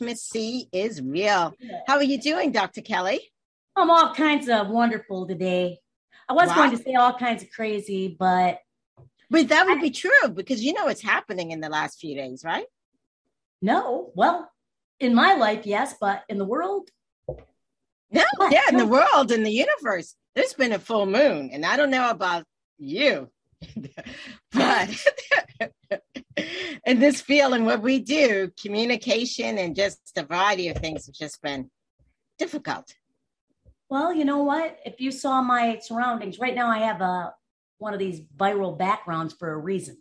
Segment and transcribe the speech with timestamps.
[0.00, 1.54] intimacy is real.
[1.86, 2.80] How are you doing, Dr.
[2.80, 3.20] Kelly?
[3.76, 5.78] I'm all kinds of wonderful today.
[6.28, 6.54] I was Wow.
[6.56, 8.58] going to say all kinds of crazy, but
[9.30, 12.44] But that would be true because you know what's happening in the last few days,
[12.44, 12.66] right?
[13.62, 14.12] no.
[14.14, 14.50] Well,
[15.00, 16.90] in my life, yes, but in the world,
[18.10, 18.52] No, What?
[18.52, 21.90] yeah, in the world, in the universe, there's been a full moon, and I don't
[21.90, 22.44] know about
[22.78, 23.30] you,
[24.52, 24.90] but
[26.86, 31.14] in this field and what we do, communication and just a variety of things have
[31.14, 31.70] just been
[32.38, 32.94] difficult.
[33.88, 34.78] well, you know what?
[34.84, 37.34] If you saw my surroundings right now, I have a
[37.78, 39.98] one of these viral backgrounds for a reason.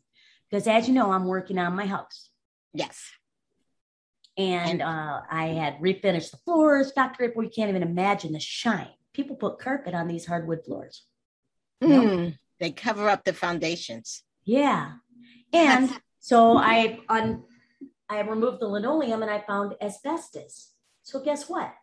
[0.50, 2.30] Because as you know, I'm working on my house.
[2.74, 3.04] Yes.
[4.38, 6.92] And uh, I had refinished the floors.
[6.92, 7.26] Dr.
[7.26, 8.90] April, you can't even imagine the shine.
[9.14, 11.04] People put carpet on these hardwood floors.
[11.84, 14.24] Mm, they cover up the foundations.
[14.46, 14.94] Yeah.
[15.52, 17.44] And so I on
[18.10, 20.74] I removed the linoleum and I found asbestos.
[21.04, 21.74] So guess what?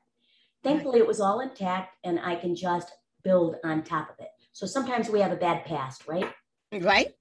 [0.62, 4.28] Thankfully it was all intact and I can just build on top of it.
[4.52, 6.32] So sometimes we have a bad past, right?
[6.72, 7.14] Right?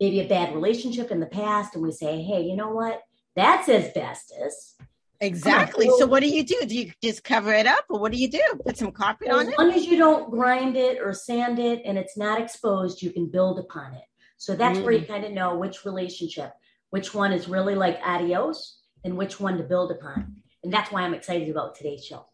[0.00, 3.02] Maybe a bad relationship in the past and we say, "Hey, you know what?
[3.36, 4.76] That's asbestos."
[5.24, 5.88] Exactly.
[5.98, 6.60] so- what do you do?
[6.66, 8.42] Do you just cover it up or what do you do?
[8.64, 9.52] Put some carpet on it.
[9.52, 13.10] As long as you don't grind it or sand it and it's not exposed, you
[13.10, 14.04] can build upon it.
[14.36, 16.52] So that's where you kind of know which relationship,
[16.90, 20.36] which one is really like adios and which one to build upon.
[20.62, 22.26] And that's why I'm excited about today's show.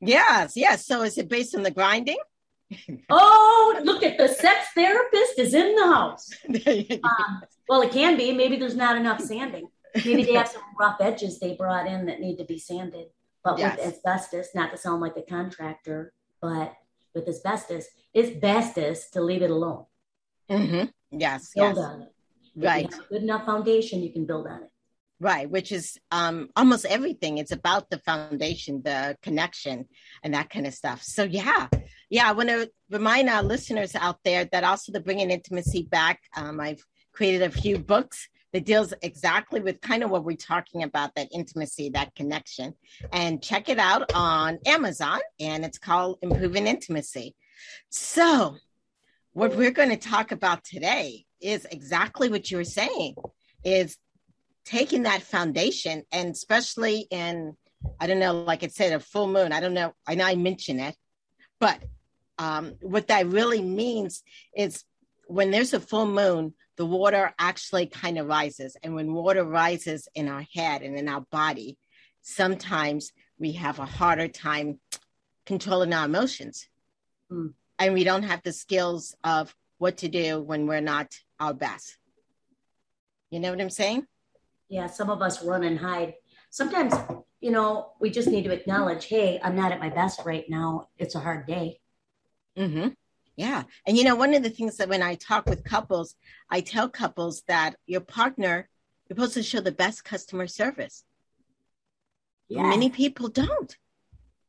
[0.00, 0.86] Yes, yes.
[0.86, 2.18] So is it based on the grinding?
[3.10, 6.30] Oh, look at the sex therapist is in the house.
[7.02, 8.32] Um, well, it can be.
[8.32, 9.68] Maybe there's not enough sanding.
[9.94, 13.08] Maybe they have some rough edges they brought in that need to be sanded.
[13.44, 13.78] But Yes.
[13.78, 16.74] with asbestos, not to sound like a contractor, but
[17.14, 19.86] with asbestos, it's bestest to leave it alone.
[20.50, 21.18] Mm-hmm.
[21.18, 21.84] Yes, build yes.
[21.84, 22.08] on it.
[22.56, 22.90] If Right.
[22.90, 24.70] you have a good enough foundation, you can build on it.
[25.20, 27.38] Right, which is um, almost everything.
[27.38, 29.88] It's about the foundation, the connection,
[30.22, 31.02] and that kind of stuff.
[31.02, 31.68] So, yeah,
[32.08, 36.20] yeah, I want to remind our listeners out there that also the bringing intimacy back,
[36.36, 40.82] um, I've created a few books that deals exactly with kind of what we're talking
[40.82, 42.74] about that intimacy, that connection.
[43.12, 47.36] And check it out on Amazon, and it's called Improving Intimacy.
[47.88, 48.56] So,
[49.32, 53.14] what we're going to talk about today is exactly what you were saying
[53.62, 53.96] is
[54.64, 57.56] taking that foundation and especially in
[58.00, 60.34] i don't know like it said a full moon i don't know i know i
[60.34, 60.96] mentioned it
[61.60, 61.80] but
[62.38, 64.22] um, what that really means
[64.56, 64.84] is
[65.28, 70.08] when there's a full moon the water actually kind of rises and when water rises
[70.14, 71.76] in our head and in our body
[72.22, 74.80] sometimes we have a harder time
[75.46, 76.68] controlling our emotions
[77.30, 77.48] Hmm.
[77.78, 81.08] and we don't have the skills of what to do when we're not
[81.38, 81.98] our best
[83.30, 84.06] you know what i'm saying
[84.70, 86.14] Yeah, some of us run and hide.
[86.50, 86.94] Sometimes,
[87.40, 90.88] you know, we just need to acknowledge, hey, I'm not at my best right now.
[90.98, 91.80] It's a hard day.
[92.56, 92.88] hmm
[93.38, 93.62] Yeah.
[93.86, 96.16] And you know, one of the things that when I talk with couples,
[96.50, 98.68] I tell couples that your partner,
[99.08, 101.04] you're supposed to show the best customer service.
[102.48, 103.76] Yeah, Many people don't.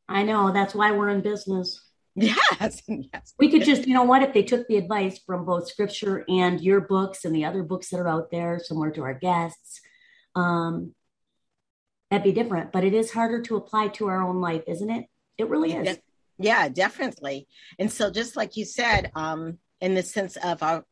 [0.07, 0.51] I know.
[0.51, 1.85] That's why we're in business.
[2.15, 2.81] Yes.
[2.87, 3.33] yes.
[3.37, 6.59] We could just, you know what, if they took the advice from both scripture and
[6.59, 9.79] your books and the other books that are out there, similar to our guests,
[10.35, 10.93] um,
[12.09, 12.73] that'd be different.
[12.73, 15.05] But it is harder to apply to our own life, isn't it?
[15.37, 15.99] It really is.
[16.39, 17.47] Yeah, definitely.
[17.77, 20.85] And so just like you said, um, in the sense of our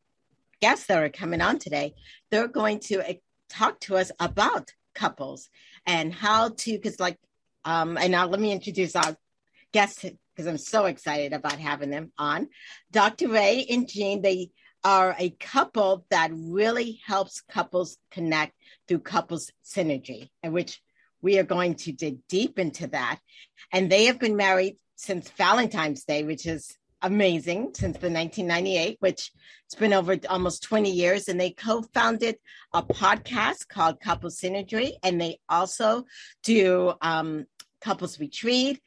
[0.62, 1.96] guests that are coming on today,
[2.30, 3.14] they're going to uh,
[3.50, 5.50] talk to us about couples
[5.86, 7.18] and how to, because like,
[7.64, 9.16] um, and now let me introduce our
[9.72, 12.50] guests because I'm so excited about having them on.
[12.92, 13.30] Dr.
[13.30, 14.52] Ray and Jean, they
[14.84, 18.54] are a couple that really helps couples connect
[18.88, 20.82] through couples synergy, and which
[21.22, 23.20] we are going to dig deep into that.
[23.74, 29.32] And they have been married since Valentine's Day, which is amazing, since the 1998, which
[29.66, 31.30] it's been over almost 20 years.
[31.30, 32.36] And they co-founded
[32.74, 36.04] a podcast called Couples Synergy, and they also
[36.44, 37.46] do um,
[37.80, 38.82] couples retreat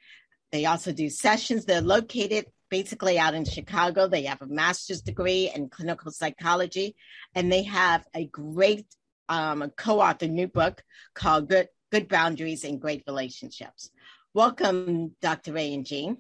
[0.53, 1.65] they also do sessions.
[1.65, 4.09] They're located basically out in Chicago.
[4.09, 6.97] They have a master's degree in clinical psychology,
[7.35, 8.87] and they have a great
[9.29, 10.83] um, co-authored new book
[11.15, 13.91] called Good Good Boundaries and Great Relationships.
[14.33, 15.53] Welcome, Dr.
[15.53, 16.17] Ray and Jean.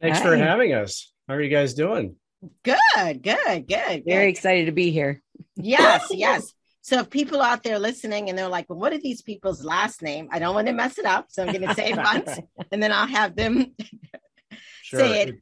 [0.00, 0.24] Thanks Hi.
[0.24, 1.12] for having us.
[1.28, 2.16] How are you guys doing?
[2.64, 4.02] Good, good, good.
[4.04, 5.22] Very excited to be here.
[5.54, 6.52] Yes, yes.
[6.82, 10.02] So if people out there listening and they're like, well, what are these people's last
[10.02, 10.28] name?
[10.32, 11.26] I don't want to mess it up.
[11.28, 12.40] So I'm going to say it once
[12.72, 13.72] and then I'll have them
[14.82, 14.98] sure.
[14.98, 15.36] say it.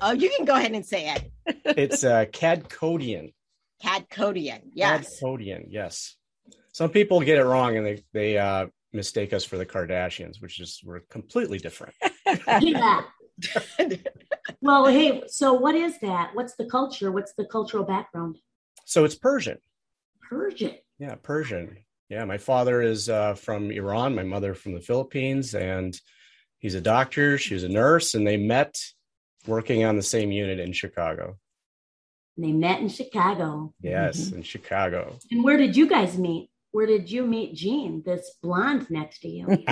[0.00, 1.32] oh, you can go ahead and say it.
[1.64, 3.34] It's uh, Kadkhodaian.
[3.82, 5.20] Kadkhodaian, yes.
[5.20, 6.14] Kadkhodaian, yes.
[6.70, 10.60] Some people get it wrong and they, they uh, mistake us for the Kardashians, which
[10.60, 11.94] is we're completely different.
[12.60, 13.02] yeah.
[14.60, 16.30] well, hey, so what is that?
[16.34, 17.12] What's the culture?
[17.12, 18.38] What's the cultural background?
[18.84, 19.58] So it's Persian.
[20.28, 20.74] Persian.
[20.98, 21.76] Yeah, Persian.
[22.08, 25.98] Yeah, my father is uh, from Iran, my mother from the Philippines, and
[26.58, 27.38] he's a doctor.
[27.38, 28.80] She was a nurse, and they met
[29.46, 31.36] working on the same unit in Chicago.
[32.38, 33.74] They met in Chicago.
[33.80, 34.36] Yes, mm-hmm.
[34.36, 35.18] in Chicago.
[35.30, 36.50] And where did you guys meet?
[36.78, 39.64] Where did you meet Jean, this blonde next to you?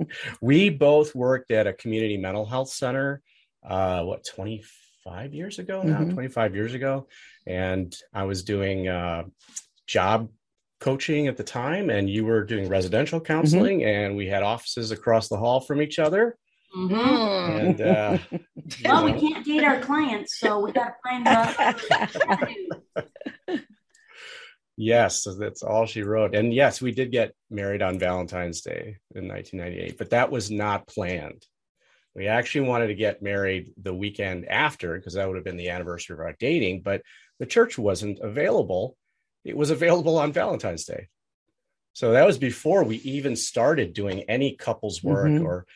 [0.40, 3.20] we both worked at a community mental health center,
[3.62, 5.98] uh, what, 25 years ago now?
[5.98, 6.14] Mm-hmm.
[6.14, 7.08] 25 years ago
[7.46, 9.24] and I was doing uh,
[9.86, 10.30] job
[10.80, 13.30] coaching at the time, and you were doing residential mm-hmm.
[13.30, 13.88] counseling, mm-hmm.
[13.88, 16.38] and we had offices across the hall from each other.
[16.74, 17.66] Mm-hmm.
[17.66, 18.18] And uh,
[18.82, 19.12] well, know.
[19.12, 21.26] we can't date our clients, so we got to find
[22.96, 23.62] the.
[24.76, 26.34] yes, that's all she wrote.
[26.34, 30.86] And yes, we did get married on Valentine's Day in 1998, but that was not
[30.86, 31.44] planned.
[32.14, 35.70] We actually wanted to get married the weekend after because that would have been the
[35.70, 37.02] anniversary of our dating, but
[37.38, 38.96] the church wasn't available.
[39.44, 41.08] It was available on Valentine's Day.
[41.94, 45.46] So that was before we even started doing any couples work mm-hmm.
[45.46, 45.66] or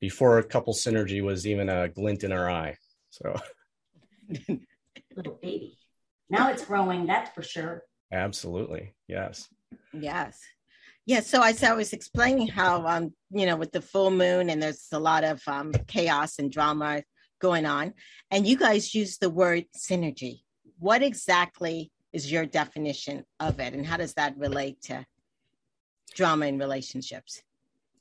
[0.00, 2.76] before a couple synergy was even a glint in our eye.
[3.10, 3.34] So
[5.16, 5.78] little baby.
[6.28, 7.82] Now it's growing, that's for sure.
[8.12, 8.94] Absolutely.
[9.08, 9.48] Yes.
[9.92, 10.40] Yes.
[11.06, 14.62] Yeah, so I, I was explaining how, um, you know, with the full moon and
[14.62, 17.02] there's a lot of um, chaos and drama
[17.40, 17.92] going on,
[18.30, 20.40] and you guys use the word synergy.
[20.78, 25.04] What exactly is your definition of it, and how does that relate to
[26.14, 27.42] drama in relationships?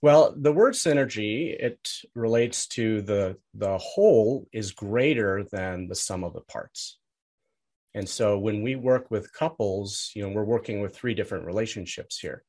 [0.01, 6.23] Well, the word synergy it relates to the the whole is greater than the sum
[6.23, 6.99] of the parts.
[7.95, 12.19] And so when we work with couples, you know, we're working with three different relationships
[12.19, 12.43] here.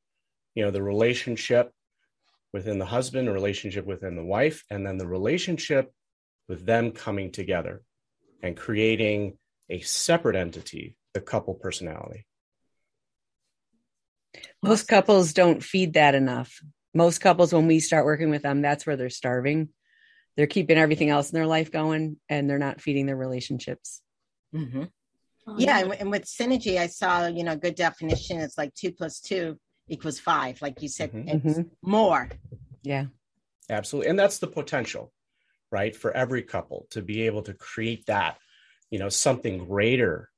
[0.54, 1.72] You know the relationship
[2.52, 5.92] within the husband a relationship within the wife and then the relationship
[6.48, 7.82] with them coming together
[8.42, 9.36] and creating
[9.68, 12.26] a separate entity the couple personality.
[14.62, 16.60] Most couples don't feed that enough.
[16.94, 19.70] Most couples when we start working with them that's where they're starving.
[20.36, 24.00] They're keeping everything else in their life going and they're not feeding their relationships.
[24.54, 24.84] Mm-hmm.
[25.58, 25.92] Yeah, yeah.
[25.98, 29.58] And, with synergy i saw you know good definition it's like two plus two
[29.88, 31.28] equals five, like you said, mm-hmm.
[31.28, 31.90] it's mm-hmm.
[31.90, 32.28] more.
[32.82, 33.06] Yeah.
[33.70, 34.10] Absolutely.
[34.10, 35.12] And that's the potential,
[35.70, 35.94] right?
[35.94, 38.38] For every couple to be able to create that,
[38.90, 40.30] you know, something greater.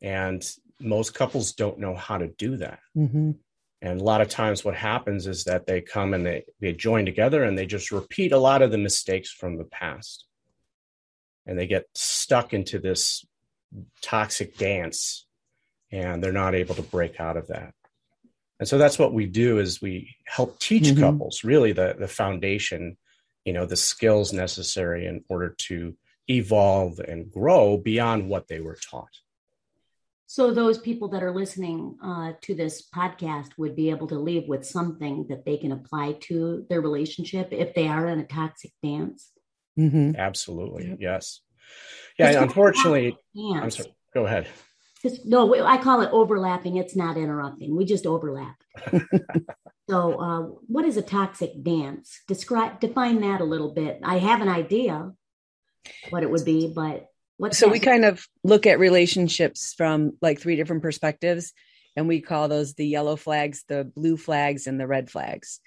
[0.00, 0.44] And
[0.80, 2.80] most couples don't know how to do that.
[2.96, 3.32] Mm-hmm.
[3.82, 7.04] And a lot of times what happens is that they come and they, they join
[7.04, 10.24] together and they just repeat a lot of the mistakes from the past.
[11.46, 13.24] And they get stuck into this
[14.00, 15.26] toxic dance
[15.90, 17.74] and they're not able to break out of that.
[18.58, 21.00] And so that's what we do is we help teach mm-hmm.
[21.00, 22.96] couples really the the foundation
[23.44, 25.96] you know the skills necessary in order to
[26.28, 29.10] evolve and grow beyond what they were taught.
[30.26, 34.48] So those people that are listening uh, to this podcast would be able to leave
[34.48, 38.70] with something that they can apply to their relationship if they are in a toxic
[38.82, 39.30] dance?
[39.78, 40.16] Mm-hmm.
[40.16, 40.96] absolutely.
[41.00, 41.40] Yes
[42.18, 44.46] yeah unfortunately i'm sorry go ahead
[45.02, 46.76] just no, I call it overlapping.
[46.76, 47.76] It's not interrupting.
[47.76, 48.54] We just overlap.
[49.90, 52.20] so, uh, what is a toxic dance?
[52.28, 53.98] Describe, define that a little bit.
[54.04, 55.10] I have an idea
[56.10, 57.56] what it would be, but what?
[57.56, 61.52] So we kind of look at relationships from like three different perspectives,
[61.96, 65.58] and we call those the yellow flags, the blue flags, and the red flags.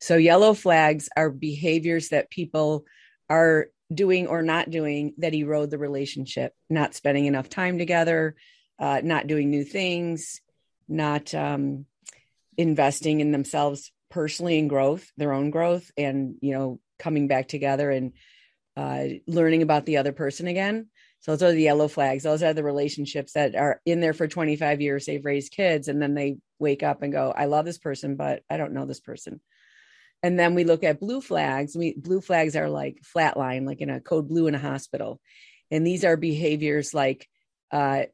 [0.00, 2.86] So yellow flags are behaviors that people
[3.28, 8.36] are doing or not doing that erode the relationship, not spending enough time together,
[8.78, 10.40] uh, not doing new things,
[10.88, 11.86] not um,
[12.56, 17.90] investing in themselves personally in growth, their own growth, and you know coming back together
[17.90, 18.12] and
[18.76, 20.88] uh, learning about the other person again.
[21.20, 22.22] So those are the yellow flags.
[22.22, 25.04] Those are the relationships that are in there for 25 years.
[25.04, 28.42] They've raised kids, and then they wake up and go, "I love this person, but
[28.48, 29.40] I don't know this person."
[30.22, 31.76] And then we look at blue flags.
[31.76, 35.20] We blue flags are like flatline, like in a code blue in a hospital.
[35.70, 37.26] And these are behaviors like
[37.72, 38.04] uh,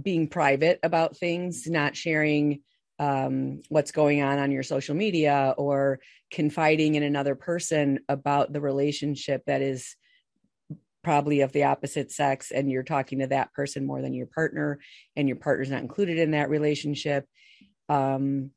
[0.00, 2.62] being private about things, not sharing
[2.98, 6.00] um, what's going on on your social media or
[6.30, 9.96] confiding in another person about the relationship that is
[11.04, 14.80] probably of the opposite sex and you're talking to that person more than your partner
[15.14, 17.26] and your partner's not included in that relationship
[17.88, 18.50] um,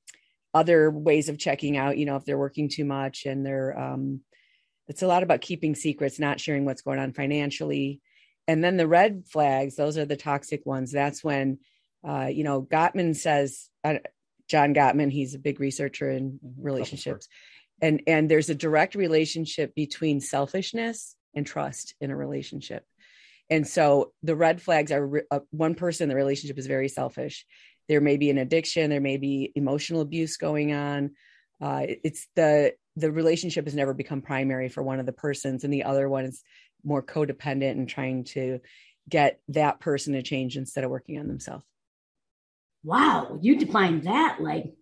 [0.54, 4.22] other ways of checking out you know if they're working too much and they're um,
[4.88, 8.02] it's a lot about keeping secrets not sharing what's going on financially.
[8.48, 10.92] And then the red flags those are the toxic ones.
[10.92, 11.60] That's when
[12.08, 13.96] uh, you know gottman says uh,
[14.50, 16.62] john gottman he's a big researcher in mm-hmm.
[16.62, 17.28] relationships.
[17.82, 22.84] And and there's a direct relationship between selfishness and trust in a relationship.
[23.52, 27.46] And so the red flags are uh, one person in the relationship is very selfish
[27.90, 31.12] there may be an addiction there may be emotional abuse going on.
[31.60, 35.74] Uh, it's the the relationship has never become primary for one of the persons and
[35.74, 36.44] the other one is
[36.84, 38.60] more codependent and trying to
[39.10, 41.66] get that person to change instead of working on themselves.
[42.84, 44.74] Wow you defined that like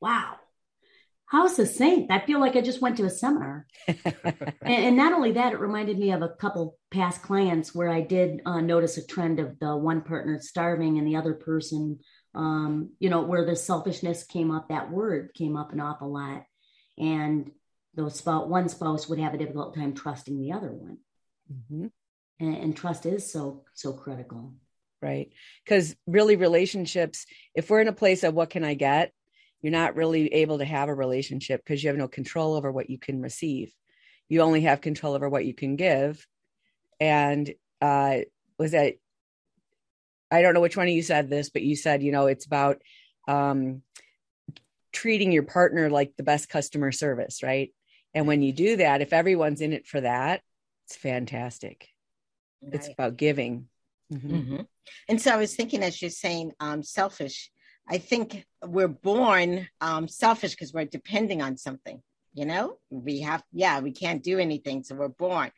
[0.00, 0.34] wow.
[1.26, 3.66] How succinct i feel like i just went to a seminar.
[4.62, 8.00] And, and, not only that it reminded me of a couple past clients where i
[8.00, 11.98] did uh, notice a trend of the one partner starving and the other person
[12.34, 16.44] um, you know, where the selfishness came up, that word came up an awful lot.
[16.98, 17.50] And
[17.94, 20.98] those spouse, one spouse would have a difficult time trusting the other one.
[21.52, 21.86] Mm-hmm.
[22.38, 24.54] And, and trust is so, so critical.
[25.02, 25.30] Right.
[25.64, 29.12] Because really, relationships, if we're in a place of what can I get,
[29.62, 32.90] you're not really able to have a relationship because you have no control over what
[32.90, 33.74] you can receive.
[34.28, 36.26] You only have control over what you can give.
[36.98, 38.18] And uh,
[38.58, 38.94] was that
[40.30, 42.46] I don't know which one of you said this, but you said, you know, it's
[42.46, 42.80] about
[43.28, 43.82] um,
[44.92, 47.72] treating your partner like the best customer service, right?
[48.14, 50.42] And when you do that, if everyone's in it for that,
[50.86, 51.88] it's fantastic.
[52.62, 52.74] Right.
[52.74, 53.68] It's about giving.
[54.12, 54.34] Mm-hmm.
[54.34, 54.60] Mm-hmm.
[55.08, 57.50] And so I was thinking, as you're saying, um, selfish.
[57.88, 62.02] I think we're born um, selfish because we're depending on something.
[62.34, 65.50] You know, we have, yeah, we can't do anything, so we're born.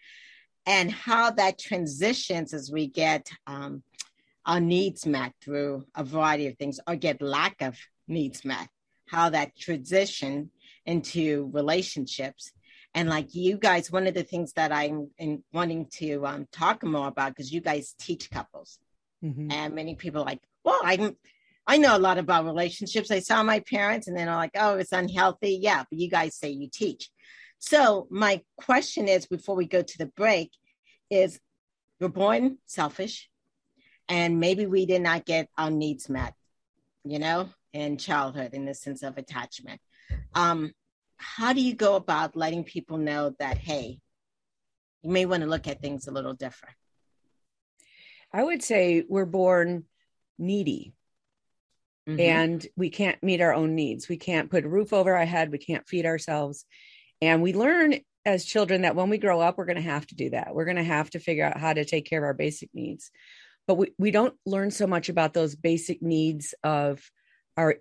[0.65, 3.83] And how that transitions as we get um,
[4.45, 8.69] our needs met through a variety of things or get lack of needs met,
[9.09, 10.51] how that transition
[10.85, 12.53] into relationships.
[12.95, 16.85] And like you guys, one of the things that I'm in wanting to um, talk
[16.85, 18.79] more about because you guys teach couples,
[19.25, 19.51] mm-hmm.
[19.51, 21.15] and many people like, well, I
[21.67, 23.11] I know a lot about relationships.
[23.11, 25.59] I saw my parents, and then I'm like, oh, it's unhealthy.
[25.63, 27.09] Yeah, but you guys say you teach.
[27.59, 30.51] So my question is, before we go to the break,
[31.11, 31.39] is
[32.01, 33.31] we're born selfish,
[34.09, 36.35] and maybe we did not get our needs met
[37.05, 39.81] you know in childhood in the sense of attachment.
[40.35, 40.73] Um,
[41.17, 43.99] how do you go about letting people know that hey
[45.03, 46.77] you may want to look at things a little different?
[48.33, 49.85] I would say we're born
[50.39, 50.95] needy.
[52.09, 52.19] Mm-hmm.
[52.19, 54.09] and we can't meet our own needs.
[54.09, 55.53] We can't put a roof over our head.
[55.53, 56.65] We can't feed ourselves.
[57.21, 57.95] And we learn
[58.27, 60.53] as children that when we grow up we're going to have to do that.
[60.53, 63.13] We're going to have to figure out how to take care of our basic needs
[63.67, 67.11] but we, we don't learn so much about those basic needs of
[67.57, 67.77] our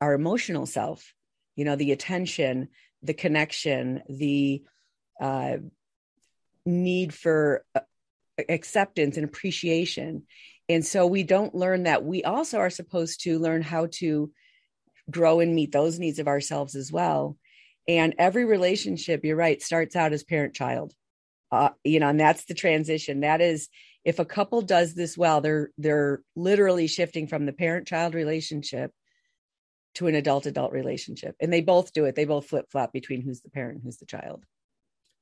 [0.00, 1.12] our emotional self
[1.56, 2.68] you know the attention
[3.02, 4.62] the connection the
[5.20, 5.56] uh,
[6.64, 7.80] need for uh,
[8.48, 10.24] acceptance and appreciation.
[10.68, 12.04] And so we don't learn that.
[12.04, 14.30] We also are supposed to learn how to
[15.10, 17.38] grow and meet those needs of ourselves as well.
[17.88, 20.92] And every relationship you're right starts out as parent child
[21.52, 23.20] uh, you know and that's the transition.
[23.20, 23.68] That is
[24.06, 28.92] if a couple does this well they're they're literally shifting from the parent child relationship
[29.96, 31.34] to an adult adult relationship.
[31.40, 32.14] And they both do it.
[32.14, 34.44] They both flip flop between who's the parent who's the child.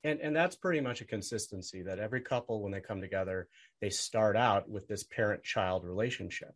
[0.05, 3.49] And and that's pretty much a consistency that every couple when they come together
[3.81, 6.55] they start out with this parent child relationship.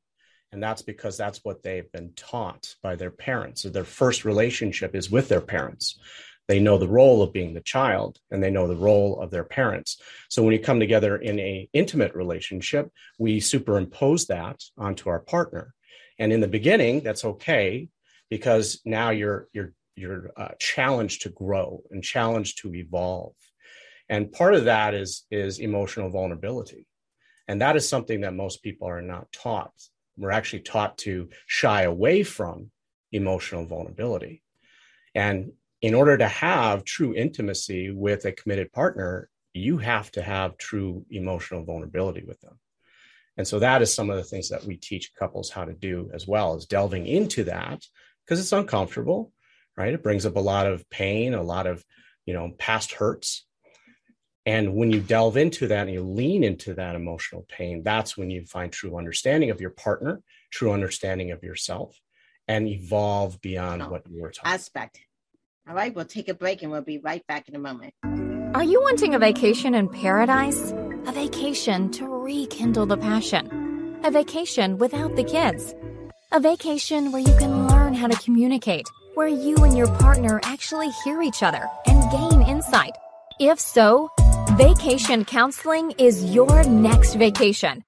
[0.53, 3.63] And that's because that's what they've been taught by their parents.
[3.63, 5.99] So their first relationship is with their parents
[6.49, 9.45] they know the role of being the child and they know the role of their
[9.45, 10.01] parents.
[10.29, 15.75] So when you come together in a intimate relationship we superimpose that onto our partner.
[16.19, 17.89] And in the beginning that's okay
[18.31, 23.35] because now you're you're you're uh, challenged to grow and challenged to evolve.
[24.09, 26.87] And part of that is is emotional vulnerability.
[27.49, 29.73] And that is something that most people are not taught.
[30.17, 32.71] We're actually taught to shy away from
[33.13, 34.43] emotional vulnerability.
[35.15, 40.59] And in order to have true intimacy with a committed partner, you have to have
[40.59, 42.59] true emotional vulnerability with them.
[43.37, 46.11] And so that is some of the things that we teach couples how to do
[46.13, 47.85] as well as delving into that
[48.25, 49.33] because it's uncomfortable,
[49.77, 49.95] right?
[49.95, 51.85] It brings up a lot of pain, a lot of,
[52.27, 53.47] you know, past hurts.
[54.45, 58.31] And when you delve into that and you lean into that emotional pain, that's when
[58.31, 60.21] you find true understanding of your partner,
[60.51, 61.97] true understanding of yourself,
[62.49, 64.53] and evolve beyond oh, what you were talking.
[64.53, 65.01] Aspect.
[65.69, 67.93] All right, we'll take a break and we'll be right back in a moment.
[68.55, 70.73] Are you wanting a vacation in paradise?
[71.07, 73.99] A vacation to rekindle the passion.
[74.03, 75.75] A vacation without the kids.
[76.33, 80.89] A vacation where you can learn how to communicate, where you and your partner actually
[81.05, 82.93] hear each other and gain insight.
[83.39, 84.11] If so,
[84.57, 87.85] vacation counseling is your next vacation.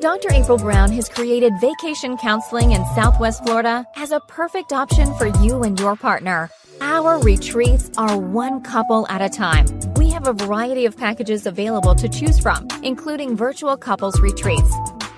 [0.00, 0.30] Dr.
[0.30, 5.64] April Brown has created vacation counseling in Southwest Florida as a perfect option for you
[5.64, 6.50] and your partner.
[6.80, 9.66] Our retreats are one couple at a time.
[9.96, 14.72] We have a variety of packages available to choose from, including virtual couples retreats.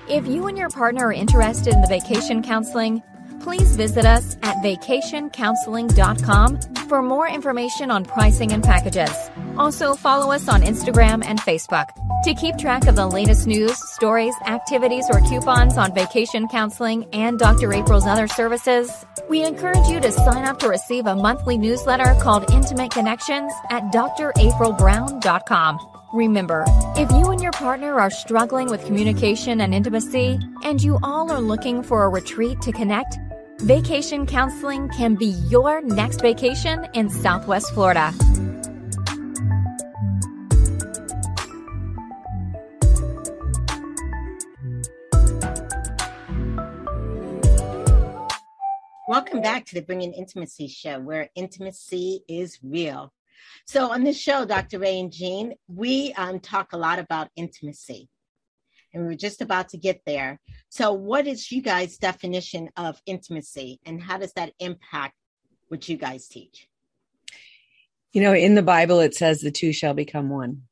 [0.09, 3.03] If you and your partner are interested in the vacation counseling,
[3.43, 9.09] please visit us at vacationcounseling.com for more information on pricing and packages.
[9.57, 11.87] Also, follow us on Instagram and Facebook.
[12.23, 17.39] To keep track of the latest news, stories, activities, or coupons on vacation counseling and
[17.39, 17.73] Dr.
[17.73, 18.91] April's other services,
[19.27, 23.91] we encourage you to sign up to receive a monthly newsletter called Intimate Connections at
[23.91, 25.79] draprilbrown.com.
[26.13, 26.65] Remember,
[26.97, 31.39] if you and your partner are struggling with communication and intimacy, and you all are
[31.39, 33.17] looking for a retreat to connect,
[33.61, 38.11] vacation counseling can be your next vacation in Southwest Florida.
[49.07, 53.13] Welcome back to the Bringing Intimacy Show, where intimacy is real.
[53.67, 54.79] So, on this show, Dr.
[54.79, 58.09] Ray and Jean, we um, talk a lot about intimacy,
[58.93, 60.39] and we're just about to get there.
[60.69, 65.15] So, what is you guys' definition of intimacy, and how does that impact
[65.67, 66.67] what you guys teach?
[68.13, 70.63] You know, in the Bible, it says the two shall become one.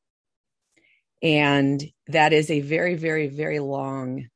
[1.21, 4.27] And that is a very, very, very long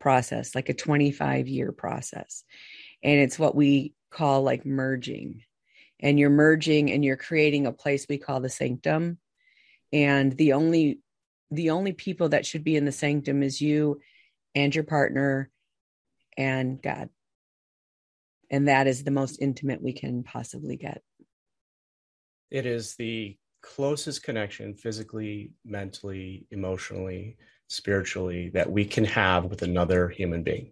[0.00, 2.44] process, like a 25 year process
[3.02, 5.42] and it's what we call like merging
[6.00, 9.18] and you're merging and you're creating a place we call the sanctum
[9.92, 11.00] and the only
[11.52, 14.00] the only people that should be in the sanctum is you
[14.54, 15.50] and your partner
[16.36, 17.08] and god
[18.50, 21.02] and that is the most intimate we can possibly get
[22.50, 27.36] it is the closest connection physically mentally emotionally
[27.68, 30.70] spiritually that we can have with another human being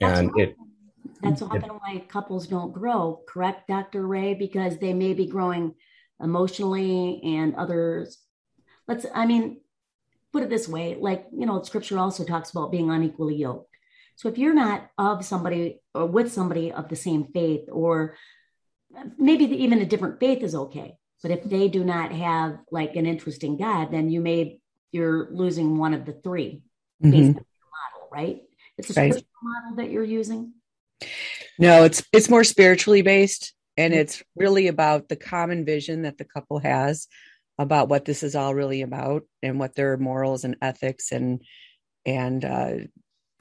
[0.00, 0.56] and it
[1.22, 4.06] that's often why couples don't grow, correct, Dr.
[4.06, 4.34] Ray?
[4.34, 5.74] Because they may be growing
[6.20, 8.18] emotionally and others.
[8.88, 9.60] Let's, I mean,
[10.32, 13.76] put it this way like, you know, scripture also talks about being unequally yoked.
[14.16, 18.16] So if you're not of somebody or with somebody of the same faith, or
[19.18, 20.96] maybe even a different faith is okay.
[21.22, 24.58] But if they do not have like an interest in God, then you may,
[24.90, 26.62] you're losing one of the 3
[27.02, 27.10] mm-hmm.
[27.10, 28.42] based on your model, right?
[28.76, 29.24] It's a right.
[29.42, 30.54] model that you're using.
[31.58, 36.24] No, it's it's more spiritually based and it's really about the common vision that the
[36.24, 37.08] couple has
[37.58, 41.42] about what this is all really about and what their morals and ethics and
[42.04, 42.74] and uh,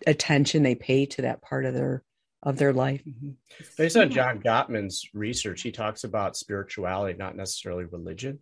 [0.05, 2.03] attention they pay to that part of their
[2.43, 3.03] of their life.
[3.05, 3.31] Mm-hmm.
[3.77, 8.39] Based on John Gottman's research, he talks about spirituality, not necessarily religion,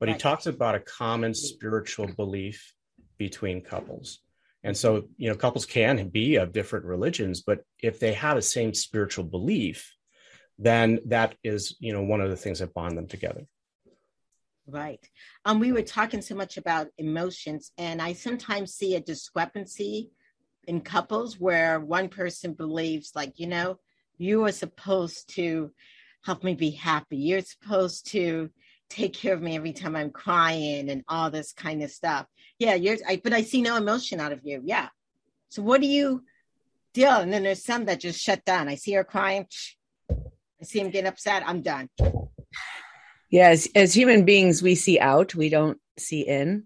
[0.00, 2.74] but he talks about a common spiritual belief
[3.18, 4.18] between couples.
[4.64, 8.42] And so, you know, couples can be of different religions, but if they have the
[8.42, 9.94] same spiritual belief,
[10.58, 13.46] then that is, you know, one of the things that bond them together.
[14.68, 15.00] Right.
[15.44, 20.10] Um, we were talking so much about emotions, and I sometimes see a discrepancy
[20.66, 23.78] in couples where one person believes, like, you know,
[24.18, 25.70] you are supposed to
[26.22, 27.16] help me be happy.
[27.16, 28.50] You're supposed to
[28.88, 32.26] take care of me every time I'm crying and all this kind of stuff.
[32.58, 34.62] Yeah, you're I but I see no emotion out of you.
[34.64, 34.88] Yeah.
[35.48, 36.24] So what do you
[36.92, 37.12] deal?
[37.12, 38.68] And then there's some that just shut down.
[38.68, 39.46] I see her crying.
[40.10, 41.44] I see him getting upset.
[41.46, 41.88] I'm done.
[43.36, 46.64] Yes, as human beings, we see out, we don't see in.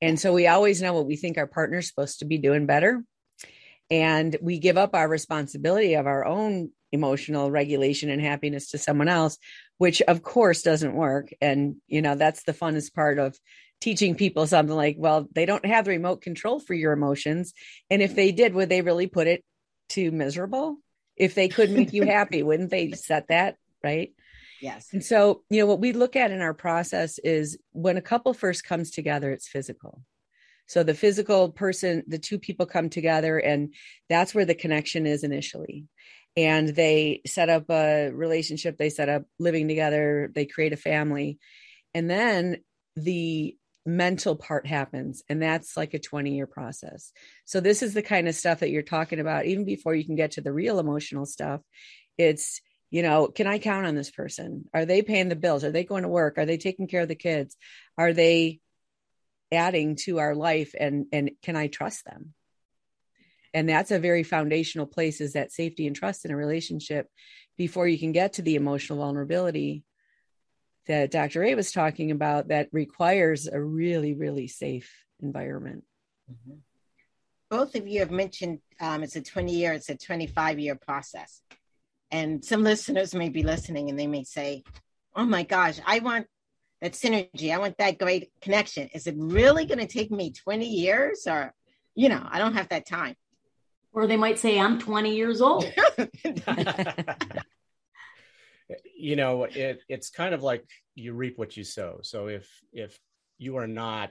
[0.00, 3.04] And so we always know what we think our partner's supposed to be doing better.
[3.88, 9.08] And we give up our responsibility of our own emotional regulation and happiness to someone
[9.08, 9.38] else
[9.78, 13.34] which of course doesn't work and you know that's the funnest part of
[13.80, 17.54] teaching people something like well they don't have the remote control for your emotions
[17.88, 19.42] and if they did would they really put it
[19.88, 20.76] to miserable
[21.16, 24.12] if they could make you happy wouldn't they set that right
[24.62, 24.88] yes.
[24.92, 28.32] And so you know what we look at in our process is when a couple
[28.32, 30.02] first comes together it's physical.
[30.66, 33.74] So the physical person the two people come together and
[34.08, 35.86] that's where the connection is initially.
[36.36, 41.38] And they set up a relationship they set up living together they create a family.
[41.92, 42.58] And then
[42.96, 47.12] the mental part happens and that's like a 20 year process.
[47.44, 49.46] So this is the kind of stuff that you're talking about.
[49.46, 51.60] Even before you can get to the real emotional stuff
[52.18, 52.60] it's
[52.92, 55.82] you know can i count on this person are they paying the bills are they
[55.82, 57.56] going to work are they taking care of the kids
[57.98, 58.60] are they
[59.50, 62.34] adding to our life and and can i trust them
[63.54, 67.08] and that's a very foundational place is that safety and trust in a relationship
[67.56, 69.84] before you can get to the emotional vulnerability
[70.86, 71.44] that Dr.
[71.44, 74.90] A was talking about that requires a really, really safe
[75.22, 75.84] environment.
[76.30, 76.58] Mm-hmm.
[77.50, 81.42] Both of you have mentioned um, it's a 20 year, it's a 25 year process.
[82.12, 84.62] And some listeners may be listening and they may say,
[85.16, 86.26] oh my gosh, I want
[86.82, 87.52] that synergy.
[87.54, 88.90] I want that great connection.
[88.94, 91.54] Is it really going to take me 20 years or,
[91.94, 93.16] you know, I don't have that time.
[93.94, 95.64] Or they might say, I'm 20 years old.
[98.96, 102.00] you know, it, it's kind of like you reap what you sow.
[102.02, 102.98] So if, if
[103.38, 104.10] you are not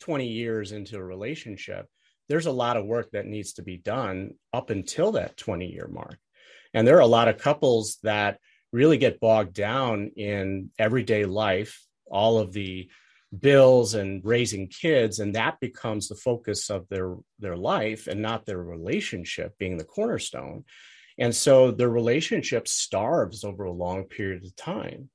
[0.00, 1.86] 20 years into a relationship,
[2.28, 5.88] there's a lot of work that needs to be done up until that 20 year
[5.90, 6.18] mark.
[6.74, 8.38] And there are a lot of couples that
[8.72, 12.90] really get bogged down in everyday life, all of the
[13.36, 18.46] bills and raising kids and that becomes the focus of their their life and not
[18.46, 20.64] their relationship being the cornerstone.
[21.18, 25.10] And so their relationship starves over a long period of time.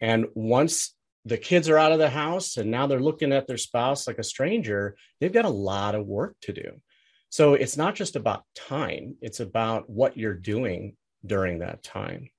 [0.00, 3.56] And once the kids are out of the house and now they're looking at their
[3.56, 6.80] spouse like a stranger they've got a lot of work to do
[7.30, 12.30] so it's not just about time it's about what you're doing during that time.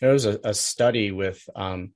[0.00, 1.92] There was a, a study with um,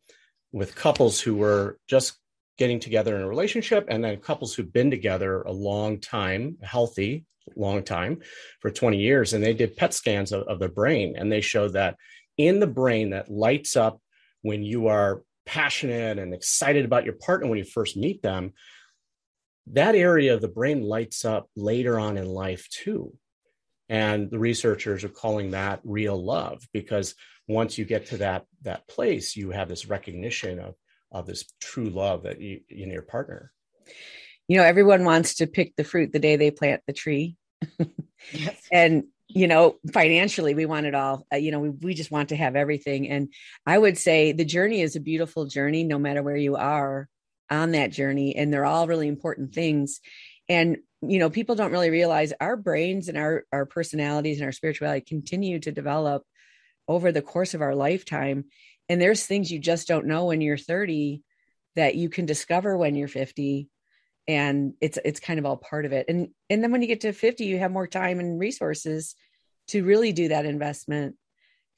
[0.52, 2.16] with couples who were just
[2.56, 7.26] getting together in a relationship and then couples who've been together a long time healthy
[7.54, 8.20] long time
[8.60, 11.74] for 20 years and they did pet scans of, of the brain and they showed
[11.74, 11.96] that
[12.38, 14.00] in the brain that lights up
[14.42, 18.52] when you are passionate and excited about your partner when you first meet them
[19.72, 23.12] that area of the brain lights up later on in life too.
[23.88, 27.14] And the researchers are calling that real love because
[27.48, 30.74] once you get to that that place you have this recognition of
[31.12, 33.52] of this true love that you in your partner.
[34.48, 37.36] You know everyone wants to pick the fruit the day they plant the tree.
[38.32, 38.60] Yes.
[38.72, 41.26] and you know financially we want it all.
[41.32, 43.08] Uh, you know we, we just want to have everything.
[43.08, 43.32] And
[43.64, 47.08] i would say the journey is a beautiful journey no matter where you are
[47.50, 50.00] on that journey and they're all really important things.
[50.48, 54.52] And you know people don't really realize our brains and our our personalities and our
[54.52, 56.22] spirituality continue to develop
[56.88, 58.44] over the course of our lifetime.
[58.88, 61.22] And there's things you just don't know when you're 30
[61.74, 63.68] that you can discover when you're 50
[64.28, 66.06] and it's it's kind of all part of it.
[66.08, 69.14] And and then when you get to 50 you have more time and resources
[69.68, 71.16] to really do that investment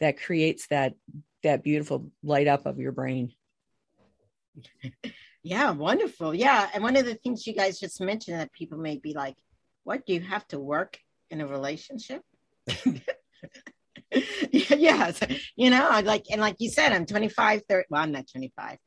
[0.00, 0.94] that creates that
[1.42, 3.32] that beautiful light up of your brain
[5.48, 8.96] yeah wonderful yeah and one of the things you guys just mentioned that people may
[8.96, 9.36] be like
[9.84, 10.98] what do you have to work
[11.30, 12.22] in a relationship
[14.52, 15.20] yes,
[15.56, 17.86] you know, like and like you said, I'm 25, 30.
[17.90, 18.78] Well, I'm not 25.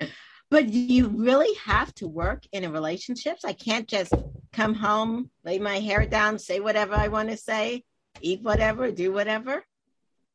[0.50, 3.38] but you really have to work in a relationship?
[3.44, 4.12] I can't just
[4.52, 7.84] come home, lay my hair down, say whatever I want to say,
[8.20, 9.64] eat whatever, do whatever.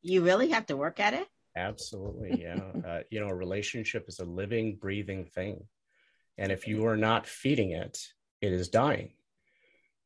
[0.02, 1.26] You really have to work at it.
[1.56, 2.60] Absolutely, yeah.
[2.86, 5.64] uh, you know, a relationship is a living, breathing thing,
[6.38, 7.98] and if you are not feeding it,
[8.40, 9.12] it is dying,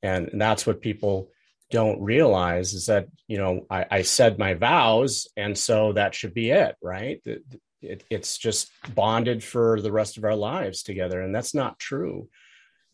[0.02, 1.30] and that's what people
[1.70, 6.34] don't realize is that you know I, I said my vows and so that should
[6.34, 7.20] be it right?
[7.24, 7.42] It,
[7.82, 12.28] it, it's just bonded for the rest of our lives together and that's not true.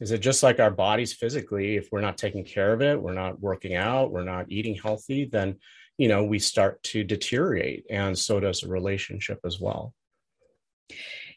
[0.01, 3.13] Is it just like our bodies physically if we're not taking care of it we're
[3.13, 5.57] not working out we're not eating healthy then
[6.01, 9.93] you know we start to deteriorate and so does a relationship as well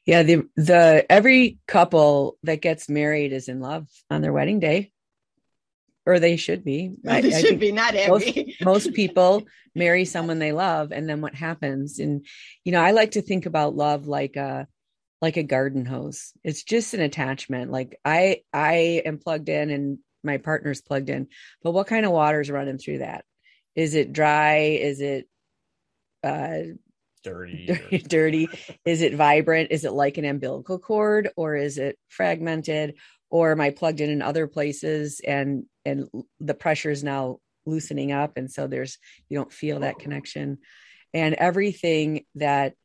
[0.06, 4.90] yeah the the every couple that gets married is in love on their wedding day
[6.06, 6.92] or they should be.
[7.08, 8.56] I, they should be not every.
[8.60, 12.00] Most, most people marry someone they love, and then what happens?
[12.00, 12.26] And
[12.66, 14.68] you know, I like to think about love like a
[15.22, 16.34] like a garden hose.
[16.44, 17.72] It's just an attachment.
[17.72, 21.28] Like I I am plugged in, and my partner's plugged in.
[21.64, 23.24] But what kind of water is running through that?
[23.76, 24.58] Is it dry?
[24.58, 25.28] Is it
[26.24, 26.76] uh,
[27.24, 27.66] dirty?
[27.68, 28.50] Dirty, dirty.
[28.86, 29.72] is it vibrant?
[29.72, 32.96] Is it like an umbilical cord, or is it fragmented?
[33.34, 36.08] or am I plugged in in other places and and
[36.40, 40.60] the pressure is now loosening up and so there's you don't feel that connection
[41.16, 42.76] and everything that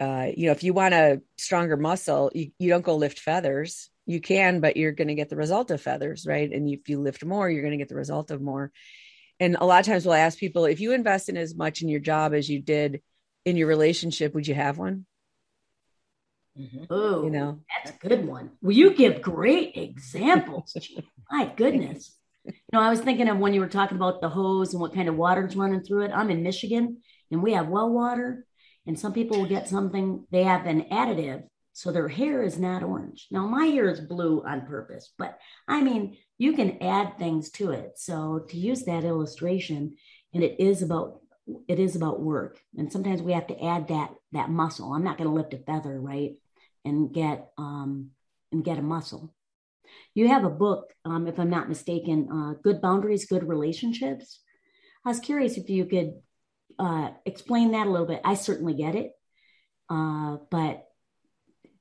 [0.00, 3.88] uh, you know if you want a stronger muscle you, you don't go lift feathers
[4.06, 7.00] you can but you're going to get the result of feathers right and if you
[7.00, 8.72] lift more you're going to get the result of more
[9.38, 11.88] And a lot of times we'll ask people if you invest in as much in
[11.88, 13.02] your job as you did
[13.44, 15.06] in your relationship, would you have one?
[16.58, 16.84] Mm-hmm.
[16.88, 18.50] Oh, you know, that's a good one.
[18.62, 20.74] Well, you give great examples.
[21.30, 22.16] My goodness.
[22.44, 24.94] You know, I was thinking of when you were talking about the hose and what
[24.94, 26.12] kind of water's running through it.
[26.14, 28.46] I'm in Michigan and we have well water,
[28.86, 31.42] and some people will get something, they have an additive,
[31.76, 33.28] so their hair is not orange.
[33.30, 37.70] Now, my hair is blue on purpose, but I mean, you can add things to
[37.70, 37.92] it.
[37.96, 39.96] So, to use that illustration,
[40.34, 41.20] and it is about
[41.68, 45.16] it is about work and sometimes we have to add that that muscle i'm not
[45.16, 46.32] going to lift a feather right
[46.86, 48.10] and get um,
[48.52, 49.34] and get a muscle.
[50.14, 54.40] You have a book, um, if I'm not mistaken, uh, "Good Boundaries, Good Relationships."
[55.04, 56.14] I was curious if you could
[56.78, 58.20] uh, explain that a little bit.
[58.24, 59.12] I certainly get it,
[59.90, 60.85] uh, but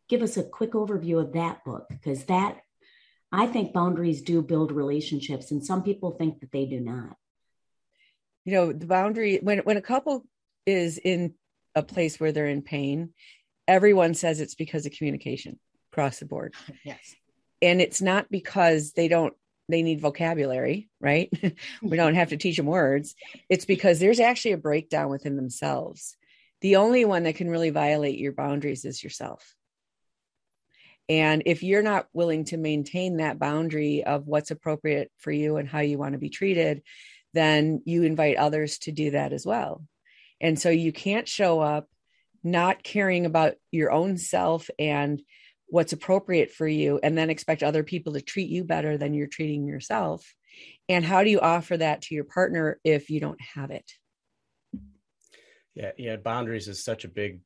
[0.07, 2.61] give us a quick overview of that book because that
[3.31, 7.17] I think boundaries do build relationships, and some people think that they do not.
[8.45, 10.25] You know, the boundary when when a couple
[10.65, 11.33] is in
[11.73, 13.13] a place where they're in pain,
[13.67, 15.59] everyone says it's because of communication
[15.91, 16.53] across the board.
[16.83, 17.15] Yes.
[17.61, 19.33] And it's not because they don't
[19.67, 21.31] they need vocabulary, right?
[21.81, 23.15] we don't have to teach them words.
[23.49, 26.15] It's because there's actually a breakdown within themselves.
[26.61, 29.54] The only one that can really violate your boundaries is yourself.
[31.07, 35.67] And if you're not willing to maintain that boundary of what's appropriate for you and
[35.67, 36.81] how you want to be treated,
[37.33, 39.83] then you invite others to do that as well.
[40.41, 41.87] And so you can't show up
[42.43, 45.21] not caring about your own self and
[45.67, 49.27] what's appropriate for you and then expect other people to treat you better than you're
[49.27, 50.33] treating yourself
[50.87, 53.91] and how do you offer that to your partner if you don't have it
[55.73, 57.39] yeah yeah boundaries is such a big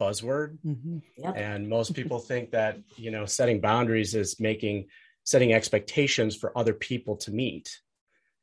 [0.00, 0.58] buzzword.
[0.64, 0.98] Mm-hmm.
[1.16, 1.34] yep.
[1.36, 4.86] and most people think that you know setting boundaries is making
[5.24, 7.80] setting expectations for other people to meet.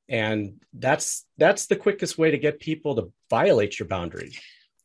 [0.09, 4.39] And that's that's the quickest way to get people to violate your boundaries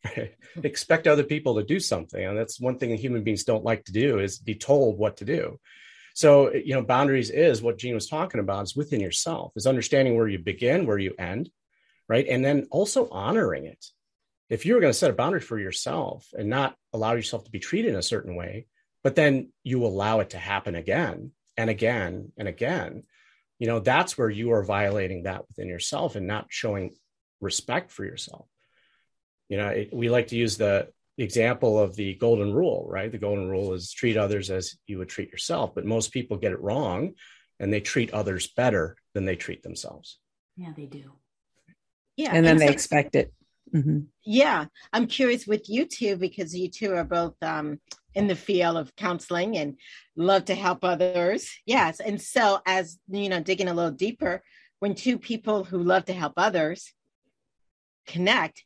[0.65, 2.25] expect other people to do something.
[2.25, 5.19] And that's one thing that human beings don't like to do is be told what
[5.19, 5.61] to do.
[6.15, 10.17] So you know boundaries is what Jean was talking about is within yourself is understanding
[10.17, 11.51] where you begin where you end
[12.13, 12.27] right?
[12.29, 13.85] And then also honoring it
[14.53, 17.59] if you're going to set a boundary for yourself and not allow yourself to be
[17.59, 18.67] treated in a certain way
[19.03, 23.03] but then you allow it to happen again and again and again
[23.63, 26.97] you know that's where you are violating that within yourself and not showing
[27.41, 28.49] respect for yourself.
[29.49, 33.13] You know it, we like to use the example of the golden rule right?
[33.13, 36.51] The golden rule is treat others as you would treat yourself but most people get
[36.51, 37.13] it wrong
[37.61, 40.19] and they treat others better than they treat themselves.
[40.57, 41.13] Yeah they do.
[42.17, 43.33] Yeah and then and they expect it
[43.75, 44.01] mm-hmm.
[44.25, 47.81] yeah i'm curious with you two because you two are both um,
[48.15, 49.77] in the field of counseling and
[50.17, 54.43] love to help others yes and so as you know digging a little deeper
[54.81, 56.93] when two people who love to help others
[58.07, 58.65] connect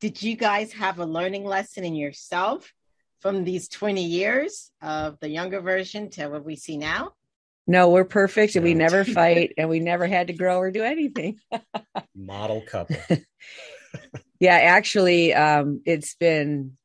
[0.00, 2.72] did you guys have a learning lesson in yourself
[3.20, 7.12] from these 20 years of the younger version to what we see now?
[7.66, 10.82] No, we're perfect and we never fight and we never had to grow or do
[10.82, 11.38] anything.
[12.14, 12.96] Model couple.
[14.40, 16.76] yeah, actually, um, it's been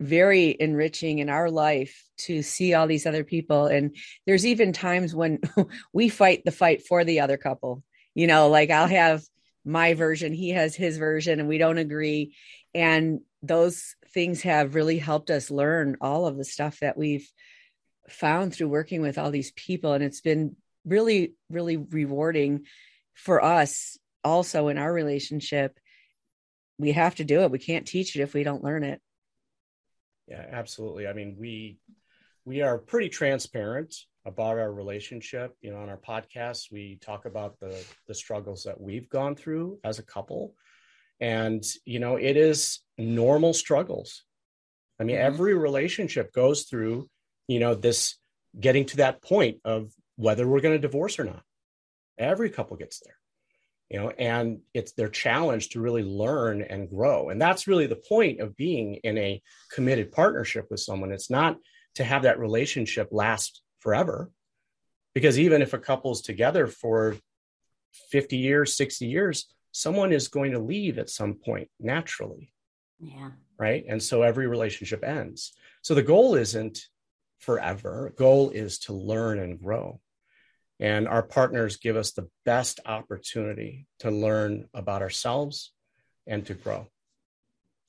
[0.00, 3.66] very enriching in our life to see all these other people.
[3.66, 3.96] And
[4.26, 5.40] there's even times when
[5.92, 7.82] we fight the fight for the other couple.
[8.14, 9.22] You know, like I'll have
[9.64, 12.34] my version, he has his version, and we don't agree
[12.74, 17.28] and those things have really helped us learn all of the stuff that we've
[18.08, 22.64] found through working with all these people and it's been really really rewarding
[23.14, 25.78] for us also in our relationship
[26.78, 27.50] we have to do it.
[27.50, 29.00] We can't teach it if we don't learn it.
[30.28, 31.06] Yeah absolutely.
[31.06, 31.78] I mean we
[32.44, 35.56] we are pretty transparent about our relationship.
[35.60, 39.78] You know on our podcast we talk about the the struggles that we've gone through
[39.84, 40.54] as a couple.
[41.20, 44.24] And you know it is normal struggles.
[45.00, 45.26] I mean mm-hmm.
[45.26, 47.08] every relationship goes through
[47.48, 48.16] you know this
[48.58, 51.42] getting to that point of whether we're going to divorce or not.
[52.18, 53.16] Every couple gets there
[53.92, 58.02] you know and it's their challenge to really learn and grow and that's really the
[58.08, 59.40] point of being in a
[59.72, 61.56] committed partnership with someone it's not
[61.94, 64.30] to have that relationship last forever
[65.14, 67.16] because even if a couple's together for
[68.10, 72.52] 50 years 60 years someone is going to leave at some point naturally.
[73.00, 73.30] Yeah.
[73.58, 73.84] Right.
[73.88, 75.52] And so every relationship ends.
[75.82, 76.86] So the goal isn't
[77.38, 78.14] forever.
[78.16, 80.00] Goal is to learn and grow.
[80.82, 85.70] And our partners give us the best opportunity to learn about ourselves
[86.26, 86.88] and to grow.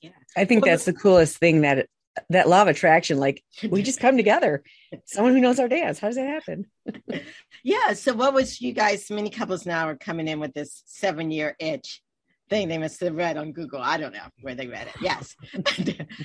[0.00, 0.10] Yeah.
[0.36, 1.88] I think well, that's the coolest thing that
[2.30, 3.18] that law of attraction.
[3.18, 4.62] Like we just come together.
[5.06, 5.98] Someone who knows our dance.
[5.98, 6.66] How does that happen?
[7.64, 7.94] yeah.
[7.94, 9.10] So what was you guys?
[9.10, 12.00] Many couples now are coming in with this seven year itch
[12.48, 13.80] thing they must have read on Google.
[13.82, 14.94] I don't know where they read it.
[15.00, 15.34] Yes.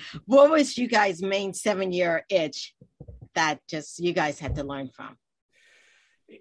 [0.27, 2.75] what was you guys' main seven year itch
[3.33, 5.17] that just you guys had to learn from?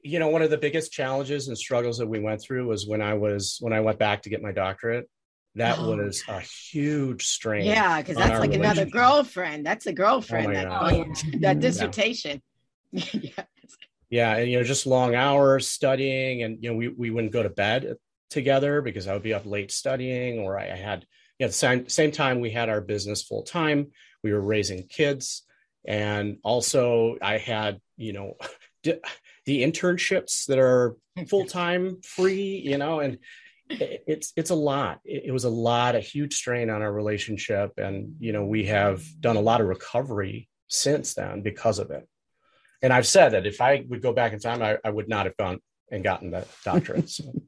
[0.02, 3.00] You know, one of the biggest challenges and struggles that we went through was when
[3.00, 5.08] I was when I went back to get my doctorate.
[5.54, 7.64] That oh, was a huge strain.
[7.66, 9.66] Yeah, because that's like another girlfriend.
[9.66, 10.48] That's a oh girlfriend.
[10.48, 12.42] Oh that, oh, that dissertation.
[12.92, 13.44] yeah.
[14.10, 17.42] Yeah, and you know, just long hours studying, and you know, we we wouldn't go
[17.42, 17.96] to bed
[18.30, 21.06] together because I would be up late studying, or I had,
[21.38, 23.88] you know, the same, same time we had our business full time.
[24.22, 25.42] We were raising kids.
[25.86, 28.34] And also, I had, you know,
[29.48, 30.94] the internships that are
[31.28, 33.18] full time free, you know, and
[33.70, 38.14] it's it's a lot it, was a lot a huge strain on our relationship and
[38.18, 42.08] you know we have done a lot of recovery since then because of it
[42.80, 45.26] and i've said that if i would go back in time i, I would not
[45.26, 47.24] have gone and gotten that doctorate so.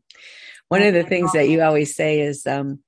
[0.70, 2.78] One of the things that you always say is um,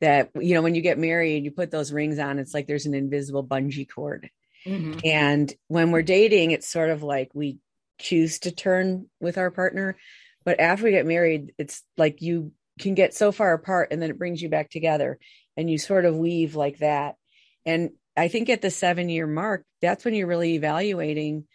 [0.00, 2.38] that you know when you get married, you put those rings on.
[2.38, 4.30] It's like there's an invisible bungee cord,
[4.64, 5.00] mm-hmm.
[5.04, 7.58] and when we're dating, it's sort of like we
[7.98, 9.96] choose to turn with our partner,
[10.44, 14.10] but after we get married, it's like you can get so far apart, and then
[14.10, 15.18] it brings you back together,
[15.56, 17.16] and you sort of weave like that.
[17.64, 21.46] And I think at the seven year mark, that's when you're really evaluating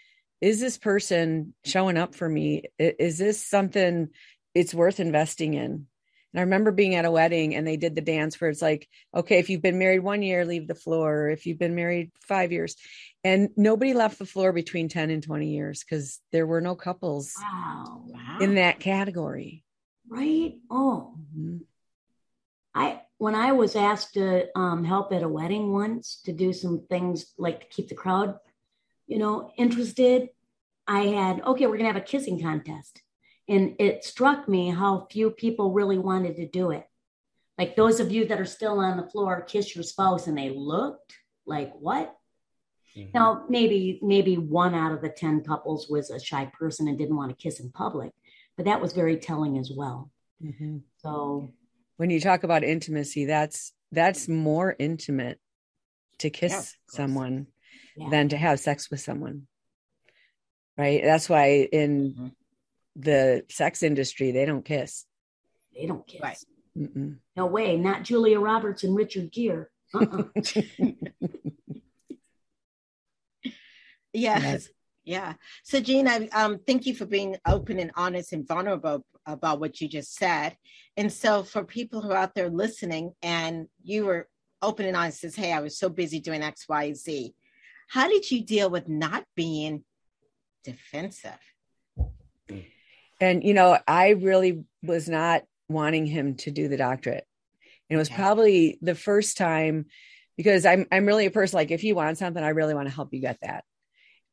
[0.41, 2.63] is this person showing up for me?
[2.77, 4.07] Is this something
[4.53, 5.87] it's worth investing in.
[6.33, 8.87] And I remember being at a wedding and they did the dance where it's like,
[9.15, 11.29] okay, if you've been married one year, leave the floor.
[11.29, 12.75] If you've been married five years,
[13.23, 17.33] and nobody left the floor between 10 and 20 years because there were no couples
[17.41, 18.03] wow.
[18.39, 19.63] in that category.
[20.07, 20.55] Right.
[20.71, 21.57] Oh, mm-hmm.
[22.73, 26.85] I, when I was asked to um, help at a wedding once to do some
[26.89, 28.37] things like to keep the crowd,
[29.07, 30.29] you know, interested,
[30.87, 33.01] I had, okay, we're going to have a kissing contest.
[33.49, 36.85] And it struck me how few people really wanted to do it.
[37.57, 40.51] Like those of you that are still on the floor, kiss your spouse, and they
[40.51, 41.15] looked
[41.47, 42.15] like, what?
[42.95, 43.09] Mm-hmm.
[43.13, 47.17] Now, maybe maybe one out of the 10 couples was a shy person and didn't
[47.17, 48.11] want to kiss in public,
[48.55, 50.11] but that was very telling as well.
[50.41, 50.77] Mm-hmm.
[50.97, 51.51] So
[51.97, 55.39] when you talk about intimacy, that's that's more intimate
[56.19, 57.47] to kiss yeah, someone
[57.97, 58.09] yeah.
[58.09, 59.47] than to have sex with someone.
[60.77, 61.01] Right.
[61.03, 62.27] That's why in mm-hmm
[62.99, 65.05] the sex industry, they don't kiss.
[65.75, 66.21] They don't kiss.
[66.21, 66.37] Right.
[67.35, 67.77] No way.
[67.77, 69.65] Not Julia Roberts and Richard Gere.
[69.93, 70.23] Uh-uh.
[74.13, 74.69] yes.
[75.03, 75.33] Yeah.
[75.63, 79.81] So, Jean, I um, thank you for being open and honest and vulnerable about what
[79.81, 80.55] you just said.
[80.97, 84.27] And so, for people who are out there listening, and you were
[84.61, 87.33] open and honest, says, "Hey, I was so busy doing X, Y, Z."
[87.87, 89.83] How did you deal with not being
[90.63, 91.39] defensive?
[93.19, 97.25] And you know i really was not wanting him to do the doctorate.
[97.89, 99.85] And it was probably the first time
[100.37, 102.93] because i'm i'm really a person like if you want something i really want to
[102.93, 103.63] help you get that.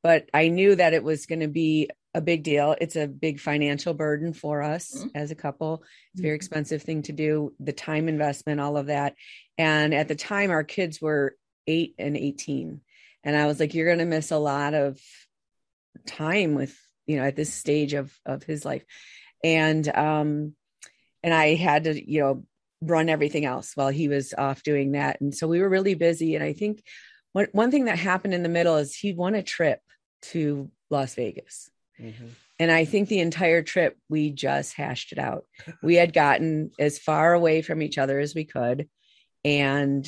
[0.02, 2.74] But i knew that it was going to be a big deal.
[2.80, 5.08] It's a big financial burden for us mm-hmm.
[5.14, 5.84] as a couple.
[6.12, 6.36] It's a very mm-hmm.
[6.36, 9.14] expensive thing to do the time investment all of that.
[9.58, 12.80] And at the time our kids were 8 and 18
[13.24, 14.98] and i was like you're going to miss a lot of
[16.06, 18.84] time with you know at this stage of of his life.
[19.44, 20.54] And um
[21.22, 22.44] and i had to you know
[22.82, 25.20] run everything else while he was off doing that.
[25.20, 26.34] And so we were really busy.
[26.34, 26.82] And i think
[27.32, 29.80] one, one thing that happened in the middle is he won a trip
[30.22, 31.70] to las vegas.
[31.98, 32.26] Mm-hmm.
[32.58, 35.44] and i think the entire trip we just hashed it out.
[35.82, 38.88] We had gotten as far away from each other as we could.
[39.44, 40.06] And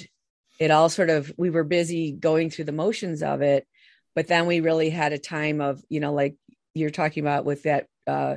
[0.58, 3.66] it all sort of we were busy going through the motions of it
[4.14, 6.36] but then we really had a time of you know like
[6.74, 8.36] you're talking about with that uh,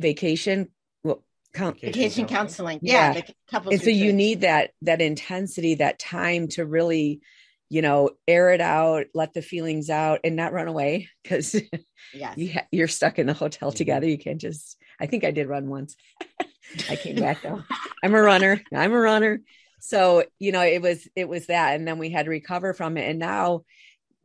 [0.00, 0.68] vacation
[1.02, 1.22] well
[1.54, 2.78] count, vacation counseling.
[2.82, 3.14] yeah,
[3.52, 3.60] yeah.
[3.70, 7.20] and so you need that that intensity that time to really
[7.68, 11.54] you know air it out let the feelings out and not run away because
[12.14, 12.36] yes.
[12.36, 13.76] you ha- you're stuck in the hotel mm-hmm.
[13.76, 14.06] together.
[14.06, 15.96] You can't just i think i did run once.
[16.90, 17.62] I came back though.
[18.02, 18.60] I'm a runner.
[18.74, 19.40] I'm a runner.
[19.80, 21.74] So you know it was it was that.
[21.74, 23.08] And then we had to recover from it.
[23.08, 23.62] And now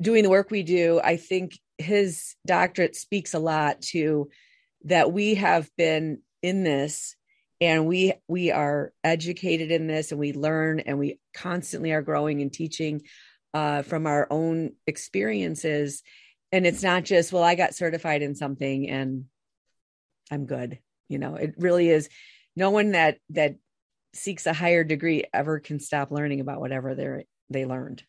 [0.01, 4.29] doing the work we do i think his doctorate speaks a lot to
[4.85, 7.15] that we have been in this
[7.59, 12.41] and we we are educated in this and we learn and we constantly are growing
[12.41, 13.01] and teaching
[13.53, 16.03] uh, from our own experiences.
[16.51, 19.25] And it's not just well i got certified in something and
[20.31, 20.79] i'm good.
[21.09, 22.09] You know it really is.
[22.55, 23.55] No one that that
[24.13, 28.03] seeks a higher degree ever can stop learning about whatever they're they learned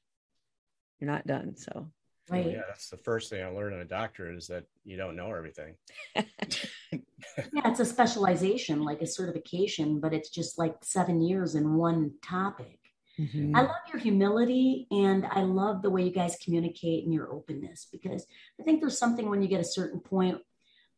[0.99, 1.57] you're not done.
[1.57, 1.90] So
[2.30, 2.46] Right.
[2.46, 5.16] Oh, yeah, that's the first thing I learned in a doctor is that you don't
[5.16, 5.76] know everything.
[7.53, 12.12] Yeah, it's a specialization, like a certification, but it's just like seven years in one
[12.22, 12.78] topic.
[13.18, 13.57] Mhm.
[13.57, 17.86] I love your humility and I love the way you guys communicate and your openness
[17.90, 18.26] because
[18.61, 20.38] I think there's something when you get a certain point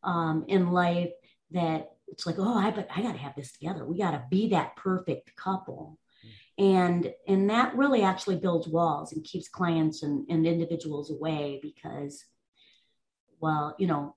[0.03, 1.11] um, in life
[1.51, 3.85] that it's like, oh, I but I got to have this together.
[3.85, 5.99] We got to be that perfect couple,
[6.57, 12.23] and and that really actually builds walls and keeps clients and, and individuals away because,
[13.39, 14.15] well, you know,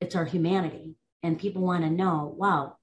[0.00, 2.76] it's our humanity and people want to know, wow,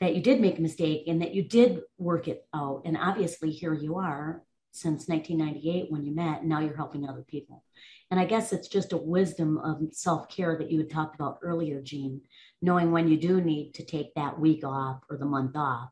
[0.00, 2.82] that you did make a mistake and that you did work it out.
[2.84, 7.64] And obviously, here you are since 1998 when you met, now you're helping other people.
[8.10, 11.38] And I guess it's just a wisdom of self care that you had talked about
[11.42, 12.20] earlier, Jean,
[12.60, 15.90] knowing when you do need to take that week off or the month off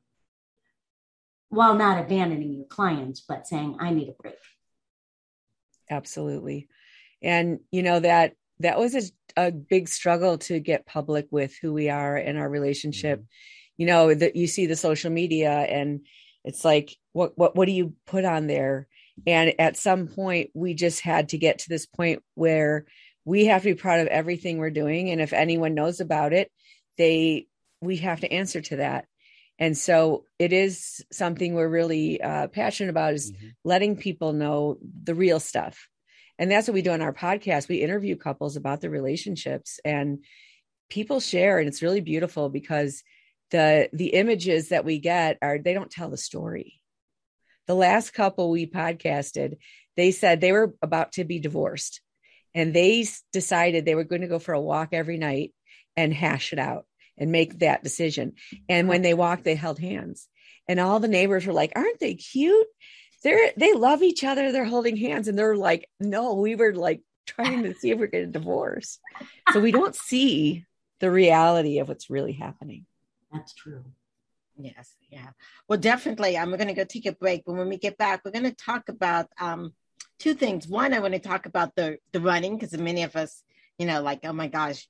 [1.55, 4.35] while not abandoning your clients, but saying, I need a break.
[5.91, 6.69] absolutely.
[7.23, 11.73] And you know that that was a, a big struggle to get public with who
[11.73, 13.21] we are and our relationship.
[13.21, 13.27] Mm-hmm.
[13.79, 16.07] You know that you see the social media and
[16.45, 18.87] it's like what what what do you put on there?
[19.27, 22.85] And at some point we just had to get to this point where
[23.25, 25.11] we have to be proud of everything we're doing.
[25.11, 26.51] And if anyone knows about it
[26.97, 27.47] they
[27.81, 29.07] we have to answer to that
[29.59, 33.53] and so it is something we're really uh, passionate about is Mhm.
[33.65, 35.89] letting people know the real stuff.
[36.39, 37.69] And that's what we do on our podcast.
[37.69, 40.25] We interview couples about the relationships and
[40.91, 43.03] people share and it's really beautiful because
[43.51, 46.81] the the images that we get are they don't tell the story.
[47.67, 49.59] The last couple we podcasted
[49.97, 52.01] they said they were about to be divorced
[52.53, 55.55] and they decided they were going to go for a walk every night
[55.97, 56.87] and hash it out
[57.19, 58.33] and make that decision
[58.69, 60.29] and when they walked they held hands
[60.69, 62.67] and all the neighbors were like aren't they cute
[63.23, 67.01] they're they love each other they're holding hands and they're like no we were like
[67.27, 68.99] trying to see if we're going to divorce
[69.53, 70.65] so we don't see
[71.01, 72.85] the reality of what's really happening
[73.33, 73.85] That's true.
[74.57, 75.31] Yes, yeah.
[75.69, 76.39] Well, definitely.
[76.39, 78.55] I'm going to go take a break, but when we get back, we're going to
[78.55, 79.73] talk about um,
[80.21, 80.69] two things.
[80.69, 83.43] One, I want to talk about the the running because many of us,
[83.79, 84.89] you know, like, oh my gosh,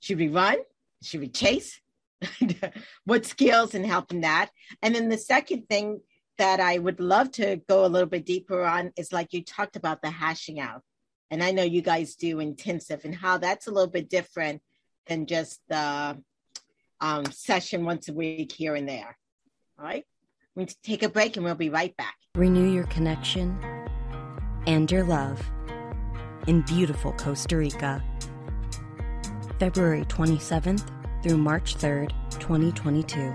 [0.00, 0.56] should we run?
[1.04, 1.80] Should we chase?
[3.04, 4.50] what skills and help in that?
[4.82, 6.00] And then the second thing
[6.38, 9.76] that I would love to go a little bit deeper on is like you talked
[9.76, 10.82] about the hashing out,
[11.30, 14.62] and I know you guys do intensive and how that's a little bit different
[15.06, 16.18] than just the
[17.00, 19.16] um, session once a week here and there.
[19.78, 20.04] All right.
[20.54, 22.14] We need to take a break and we'll be right back.
[22.36, 23.58] Renew your connection
[24.66, 25.42] and your love
[26.46, 28.02] in beautiful Costa Rica.
[29.58, 30.93] February 27th
[31.24, 33.34] through March 3rd, 2022.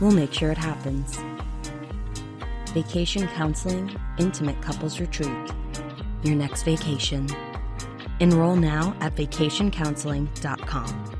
[0.00, 1.18] We'll make sure it happens.
[2.72, 5.36] Vacation Counseling Intimate Couples Retreat.
[6.22, 7.28] Your next vacation.
[8.20, 11.12] Enroll now at vacationcounseling.com.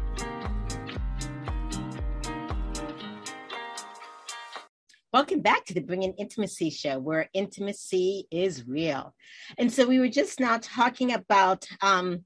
[5.12, 9.12] Welcome back to the Bringing Intimacy Show, where intimacy is real.
[9.58, 12.24] And so we were just now talking about um,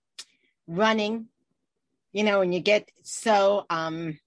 [0.67, 1.29] running.
[2.13, 4.19] You know, when you get so um,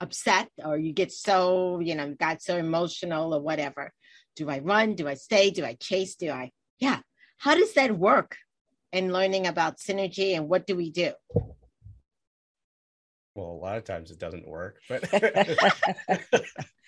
[0.00, 3.92] upset or you get so, you know, got so emotional or whatever.
[4.36, 4.94] Do I run?
[4.94, 5.50] Do I stay?
[5.50, 6.16] Do I chase?
[6.16, 6.50] Do I?
[6.78, 7.00] Yeah.
[7.38, 8.36] How does that work
[8.92, 11.12] in learning about synergy and what do we do?
[13.34, 15.22] Well, a lot of times it doesn't work, but Well,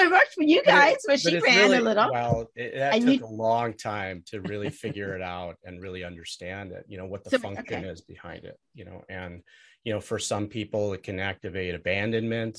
[0.00, 2.10] it worked for you But it- guys, but she but ran really- a little.
[2.12, 5.82] Well, it, that And took you- a long time to really figure it out and
[5.82, 6.84] really understand it.
[6.88, 7.88] You know what the So, function okay.
[7.88, 8.58] is behind it.
[8.74, 9.42] You know, and
[9.84, 12.58] you know, for some people, it can activate abandonment.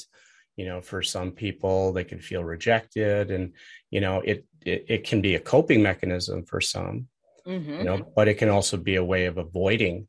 [0.58, 3.54] You know, for some people, they can feel rejected, and
[3.92, 7.08] you know, it it, it can be a coping mechanism for some.
[7.46, 7.78] Mhm.
[7.80, 10.08] You know, but it can also be a way of avoiding.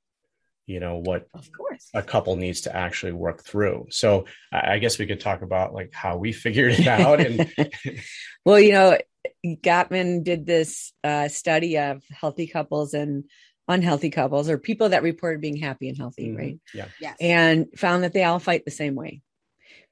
[0.67, 1.89] You know what Of course.
[1.95, 3.87] a couple needs to actually work through.
[3.91, 7.49] So I I guess we could talk about like how we figured it out and
[8.45, 8.99] well, you know,
[9.45, 13.25] Gottman did this uh, study of healthy couples and
[13.69, 16.37] unhealthy couples or people that reported being happy and healthy, Mhm.
[16.39, 16.59] right?
[16.75, 16.87] Yeah.
[17.01, 17.17] Yes.
[17.21, 19.23] And found that they all fight the same way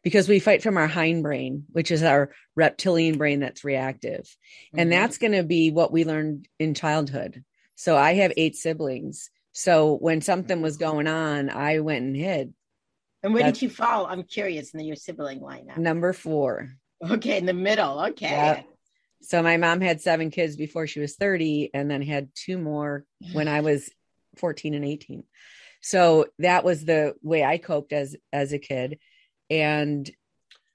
[0.03, 4.29] because we fight from our hindbrain, which is our reptilian brain that's reactive.
[4.77, 4.93] And Mhm.
[4.95, 7.43] that's going to be what we learned in childhood.
[7.77, 9.31] So I have eight siblings.
[9.55, 10.85] So when something was mm-hmm.
[10.85, 12.53] going on, I went and hid.
[13.23, 14.05] And where That's- did you fall?
[14.07, 15.79] I'm curious in your sibling lineup.
[15.79, 16.75] Number four.
[17.03, 18.01] Okay, in the middle.
[18.09, 18.31] Okay.
[18.31, 18.67] Yep.
[19.23, 23.07] So my mom had seven kids before she was 30 and then had two more
[23.33, 23.89] when I was
[24.37, 25.25] 14 and 18.
[25.81, 28.99] So that was the way I coped as as a kid.
[29.49, 30.11] And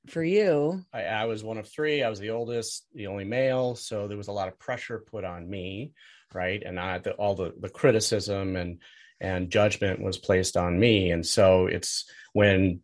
[0.07, 2.01] for you, I, I was one of three.
[2.01, 3.75] I was the oldest, the only male.
[3.75, 5.93] So there was a lot of pressure put on me.
[6.34, 6.61] Right?
[6.63, 8.80] And I, the, all the the criticism and
[9.21, 11.11] and judgment was placed on me.
[11.11, 12.82] And so it's when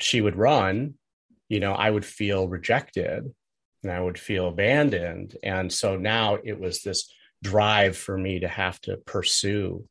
[0.00, 0.94] she would run
[1.48, 3.34] you know i would feel rejected
[3.82, 5.36] and i would feel abandoned.
[5.42, 9.84] And so now it was this drive for me to have to pursue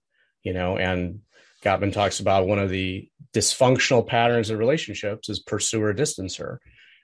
[0.44, 1.22] you know and
[1.64, 6.58] gottman talks about one of the dysfunctional patterns of relationships is pursuer distancer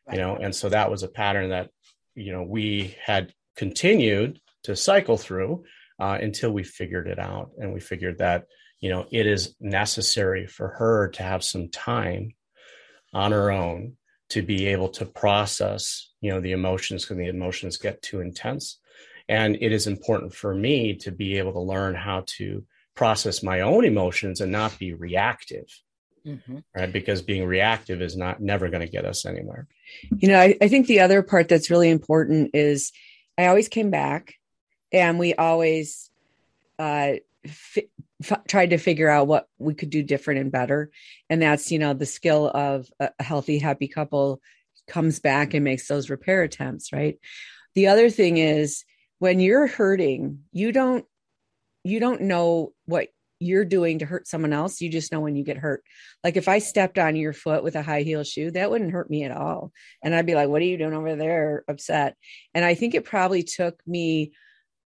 [0.06, 0.18] right.
[0.18, 1.70] you know and so that was a pattern that
[2.14, 5.64] you know we had continued to cycle through
[6.04, 8.46] uh, until we figured it out and we figured that
[8.82, 12.34] you know it is necessary for her to have some time
[13.14, 13.94] on her own
[14.28, 18.80] to be able to process you know the emotions when the emotions get too intense.
[19.30, 23.62] And it is important for me to be able to learn how to process my
[23.62, 25.70] own emotions and not be reactive
[26.28, 26.58] mm-hmm.
[26.76, 26.92] right?
[26.92, 29.68] Because being reactive is not never going to get us anywhere.
[30.18, 32.92] You know I, I think the other part that's really important is
[33.38, 34.36] i always came back
[34.94, 36.12] and we always
[36.80, 37.14] uh,
[37.48, 37.90] fi-
[38.24, 40.92] f- tried to figure out what we could do different and better.
[41.30, 44.40] And that's you know the skill of a healthy happy couple
[44.88, 47.18] comes back and makes those repair attempts right?
[47.74, 48.86] The other thing is
[49.20, 51.06] when you're hurting you don't
[51.84, 53.08] you don't know what
[53.40, 54.80] you're doing to hurt someone else.
[54.80, 55.84] You just know when you get hurt.
[56.24, 59.10] Like if i stepped on your foot with a high heel shoe that wouldn't hurt
[59.10, 59.72] me at all.
[60.02, 61.64] And i'd be like what are you doing over there?
[61.68, 62.16] Upset.
[62.54, 64.32] And i think it probably took me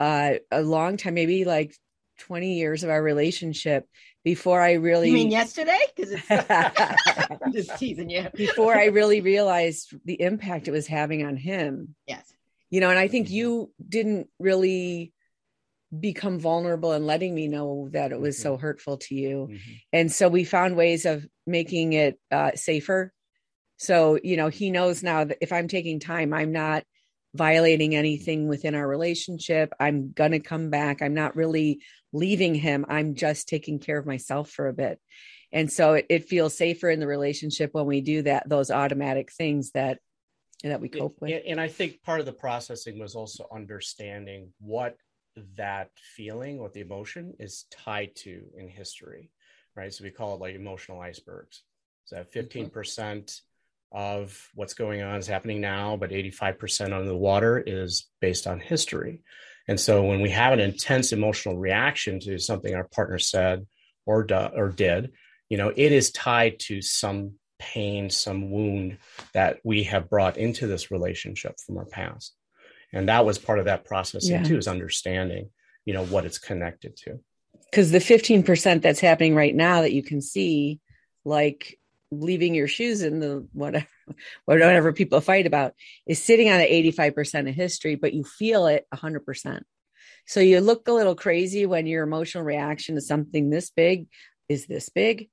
[0.02, 1.76] uh, a long time maybe like
[2.22, 3.88] 20 years of our relationship
[4.24, 5.80] before I really You mean yesterday?
[5.95, 8.28] Because I'm just teasing you.
[8.34, 11.93] before I really realized the impact it was having on him.
[12.08, 12.34] Yes.
[12.72, 15.14] You know, and I think you didn't really
[15.97, 18.43] become vulnerable and letting me know that it was mm-hmm.
[18.43, 19.49] so hurtful to you.
[19.52, 19.72] Mm-hmm.
[19.93, 23.14] And so we found ways of making it uh, safer.
[23.78, 26.86] So, you know, he knows now that if I'm taking time, I'm not
[27.34, 29.74] violating anything within our relationship.
[29.80, 31.02] I'm going to come back.
[31.02, 31.82] I'm not really
[32.14, 32.86] leaving him.
[32.90, 35.00] I'm just taking care of myself for a bit.
[35.52, 39.32] And so it, it feels safer in the relationship when we do that, those automatic
[39.32, 40.00] things that
[40.64, 41.42] that we cope with.
[41.48, 44.96] And I think part of the processing was also understanding what
[45.58, 49.32] that feeling, what the emotion is tied to in history,
[49.76, 49.92] right?
[49.92, 51.64] So we call it like emotional icebergs.
[52.06, 52.70] So that 15% mm-hmm.
[52.70, 53.42] percent
[53.92, 58.60] of what's going on is happening now, but 85% on the water is based on
[58.60, 59.22] history.
[59.68, 63.68] And so when we have an intense emotional reaction to something our partner said
[64.06, 65.12] or, do, or did,
[65.50, 68.98] you know, it is tied to some pain, some wound
[69.34, 72.34] that we have brought into this relationship from our past.
[72.94, 74.44] And that was part of that processing yeah.
[74.44, 75.50] too, is understanding,
[75.86, 77.20] you know, what it's connected to.
[77.70, 80.80] Because the 15% that's happening right now that you can see,
[81.24, 81.80] like
[82.12, 83.88] leaving your shoes in the whatever
[84.45, 85.74] whatever people fight about
[86.05, 89.62] is sitting on the 85% of history but you feel it 100%
[90.28, 94.07] so you look a little crazy when your emotional reaction to something this big
[94.49, 95.30] is this big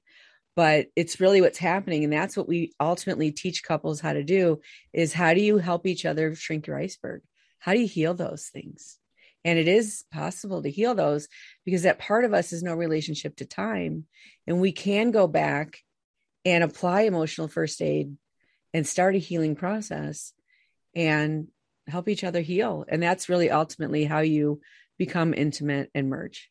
[0.59, 2.03] but it's really what's happening.
[2.03, 4.59] And that's what we ultimately teach couples how to do
[4.93, 7.23] is how do you help each other shrink your iceberg?
[7.61, 8.99] How do you heal those things?
[9.45, 11.29] And it is possible to heal those
[11.65, 14.07] because that part of us is no relationship to time.
[14.49, 15.79] And we can go back
[16.45, 18.17] and apply emotional first aid
[18.73, 20.33] and start a healing process
[20.95, 21.49] and
[21.87, 22.85] help each other heal.
[22.89, 24.61] And that's really ultimately how you
[24.99, 26.51] become intimate and merge.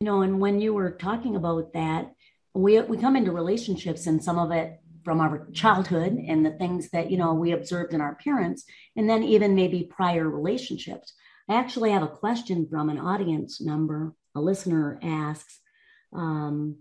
[0.00, 2.12] You know, and when you were talking about that,
[2.54, 6.90] we we come into relationships and some of it from our childhood and the things
[6.90, 8.64] that you know we observed in our parents
[8.96, 11.14] and then even maybe prior relationships.
[11.48, 14.14] I actually have a question from an audience member.
[14.34, 15.60] A listener asks,
[16.12, 16.76] um,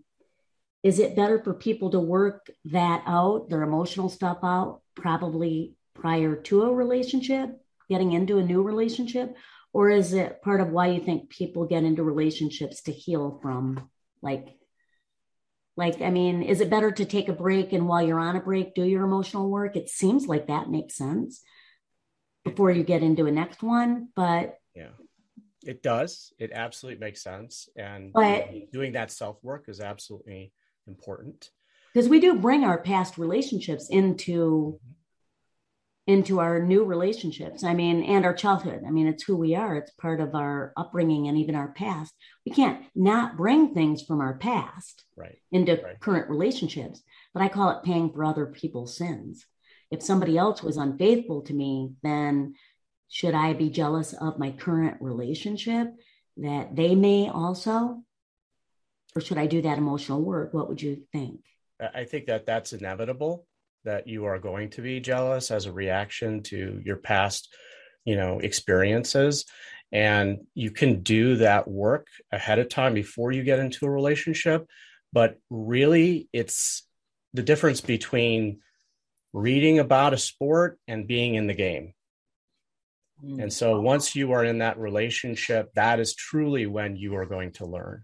[0.84, 6.36] is it better for people to work that out, their emotional stuff out, probably prior
[6.36, 7.49] to a relationship,
[7.89, 9.36] getting into a new relationship?
[9.73, 13.89] Or is it part of why you think people get into relationships to heal from?
[14.21, 14.47] Like,
[15.75, 18.41] like, I mean, is it better to take a break and while you're on a
[18.41, 19.75] break, do your emotional work?
[19.75, 21.43] It seems like that makes sense
[22.43, 24.09] before you get into a next one.
[24.15, 24.91] But yeah,
[25.63, 26.34] it does.
[26.39, 27.69] It absolutely makes sense.
[27.75, 30.51] And but, doing that self work is absolutely
[30.88, 31.49] important.
[31.93, 36.13] Because we do bring our past relationships into mm-hmm.
[36.13, 38.83] into our new relationships i mean and our childhood.
[38.85, 39.75] I mean it's who we are.
[39.75, 42.13] It's part of our upbringing and even our past.
[42.45, 45.38] We can't not bring things from our past right.
[45.51, 45.99] into right.
[45.99, 47.01] current relationships
[47.33, 49.45] but i call it paying for other people's sins.
[49.89, 52.55] If somebody else was unfaithful to me then
[53.09, 55.88] should i be jealous of my current relationship
[56.38, 58.03] that they may also
[59.18, 60.53] or should I do that emotional work?
[60.53, 61.39] What would you think?
[61.80, 63.47] I think that that's inevitable
[63.84, 67.51] that you are going to be jealous as a reaction to your past,
[68.05, 69.45] you know, experiences.
[69.91, 74.68] And you can do that work ahead of time before you get into a relationship.
[75.11, 76.84] But really, it's
[77.34, 78.59] the difference between
[79.34, 81.95] reading about a sport and being in the game.
[83.26, 83.41] Mm.
[83.43, 87.53] And so once you are in that relationship, that is truly when you are going
[87.53, 88.03] to learn.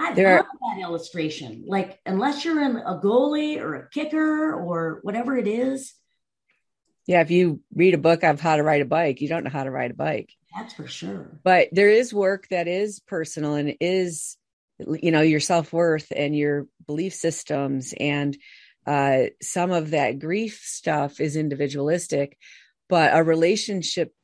[0.00, 1.64] I there love are, that illustration.
[1.66, 5.92] Like, unless you're in a goalie or a kicker or whatever it is.
[7.06, 9.50] Yeah, if you read a book of how to ride a bike, you don't know
[9.50, 10.32] how to ride a bike.
[10.56, 11.38] That's for sure.
[11.44, 14.38] But there is work that is personal and is,
[14.78, 17.92] you know, your self worth and your belief systems.
[17.98, 18.36] And
[18.86, 22.38] uh, some of that grief stuff is individualistic,
[22.88, 24.14] but a relationship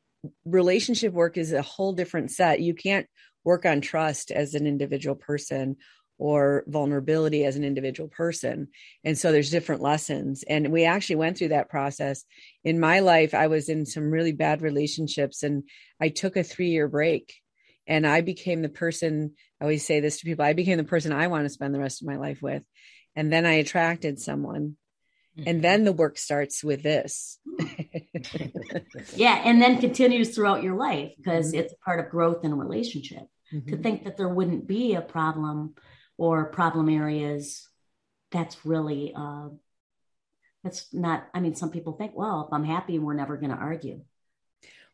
[0.45, 2.61] relationship work is a whole different set.
[2.61, 3.07] You can't
[3.47, 5.77] work on trust as an individual person
[6.19, 8.69] or vulnerability as an individual person.
[9.05, 10.43] And so there's different lessons.
[10.49, 12.25] And we actually went through that process.
[12.65, 15.65] In my life, I was in some really bad relationships and
[16.01, 17.35] I took a three year break
[17.87, 19.35] and I became the person.
[19.61, 21.81] I always say this to people I became the person I want to spend the
[21.81, 22.63] rest of my life with.
[23.15, 24.77] And then I attracted someone
[25.45, 27.39] and then the work starts with this
[29.17, 31.61] yeah and then continues throughout your life because mm-hmm.
[31.61, 33.71] it's part of growth in a relationship mm-hmm.
[33.71, 35.75] to think that there wouldn't be a problem
[36.19, 37.69] or problem areas
[38.31, 39.49] that's really uh
[40.65, 43.57] that's not i mean some people think well if i'm happy we're never going to
[43.57, 44.01] argue.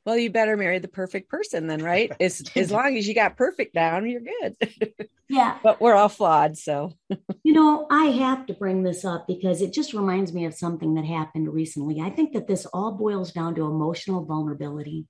[0.04, 2.10] Well you better marry the perfect person then right?
[2.20, 5.08] As as long as you got perfect down you're good.
[5.28, 5.56] Yeah.
[5.62, 6.92] But we're all flawed so.
[7.44, 10.94] You know i have to bring this up because it just reminds me of something
[10.94, 12.00] that happened recently.
[12.00, 15.06] I think that this all boils down to emotional vulnerability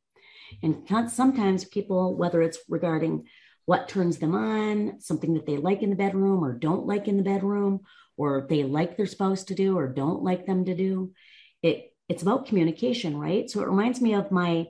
[0.63, 3.25] and sometimes people whether it's regarding
[3.65, 7.17] what turns them on something that they like in the bedroom or don't like in
[7.17, 7.81] the bedroom
[8.17, 11.13] or they like their spouse to do or don't like them to do
[11.63, 13.49] it it's about communication, right?
[13.49, 14.67] So it reminds me of my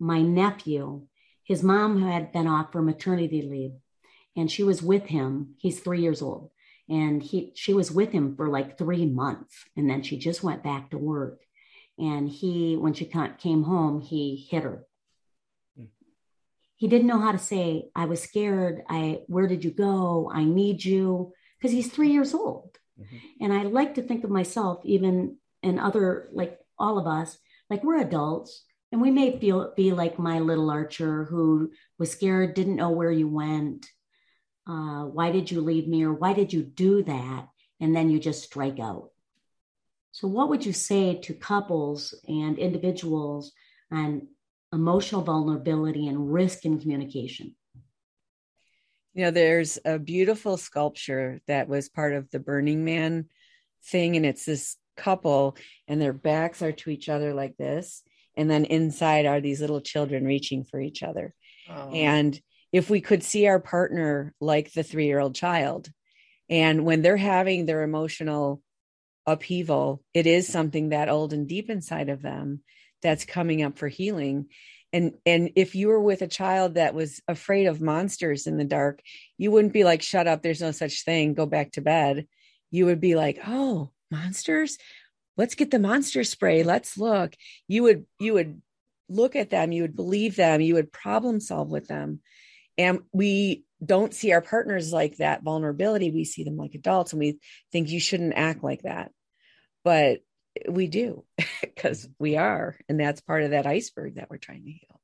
[0.00, 1.06] my nephew.
[1.44, 3.72] His mom had been off for maternity leave
[4.34, 5.54] and she was with him.
[5.58, 6.50] He's 3 years old
[6.88, 10.62] and he she was with him for like 3 months and then she just went
[10.62, 11.40] back to work.
[11.98, 14.86] And he when she came home, he hit her.
[16.78, 18.82] He didn't know how to say, I was scared.
[18.88, 20.30] I where did you go?
[20.32, 22.78] I need you because he's 3 years old.
[22.98, 23.44] Mm-hmm.
[23.44, 27.36] And I like to think of myself even and other like all of us,
[27.68, 32.54] like we're adults and we may feel be like my little archer who was scared,
[32.54, 33.86] didn't know where you went.
[34.66, 37.48] Uh, why did you leave me or why did you do that?
[37.80, 39.10] And then you just strike out.
[40.12, 43.52] So, what would you say to couples and individuals
[43.92, 44.28] on
[44.72, 47.54] emotional vulnerability and risk in communication?
[49.14, 53.26] You know, there's a beautiful sculpture that was part of the Burning Man
[53.82, 55.56] thing, and it's this couple
[55.86, 58.02] and their backs are to each other like this
[58.36, 61.32] and then inside are these little children reaching for each other
[61.70, 61.90] oh.
[61.92, 62.38] and
[62.72, 65.88] if we could see our partner like the 3-year-old child
[66.50, 68.60] and when they're having their emotional
[69.24, 72.60] upheaval it is something that old and deep inside of them
[73.02, 74.46] that's coming up for healing.
[74.92, 78.64] And and if you were with a child that was afraid of monsters in the
[78.64, 79.02] dark
[79.36, 82.26] you wouldn't be like shut up there's no such thing go back to bed.
[82.70, 84.78] You would be like oh monsters?
[85.36, 87.34] Let's get the monster spray let's look.
[87.66, 88.62] You would you would
[89.10, 92.20] look at them you would believe them you would problem solve with them.
[92.78, 96.10] And we don't see our partners like that vulnerability.
[96.10, 97.38] We see them like adults and we
[97.72, 99.12] think you shouldn't act like that.
[99.84, 100.20] But
[100.68, 101.24] we do
[101.60, 105.00] because we are and that's part of that iceberg that we're trying to heal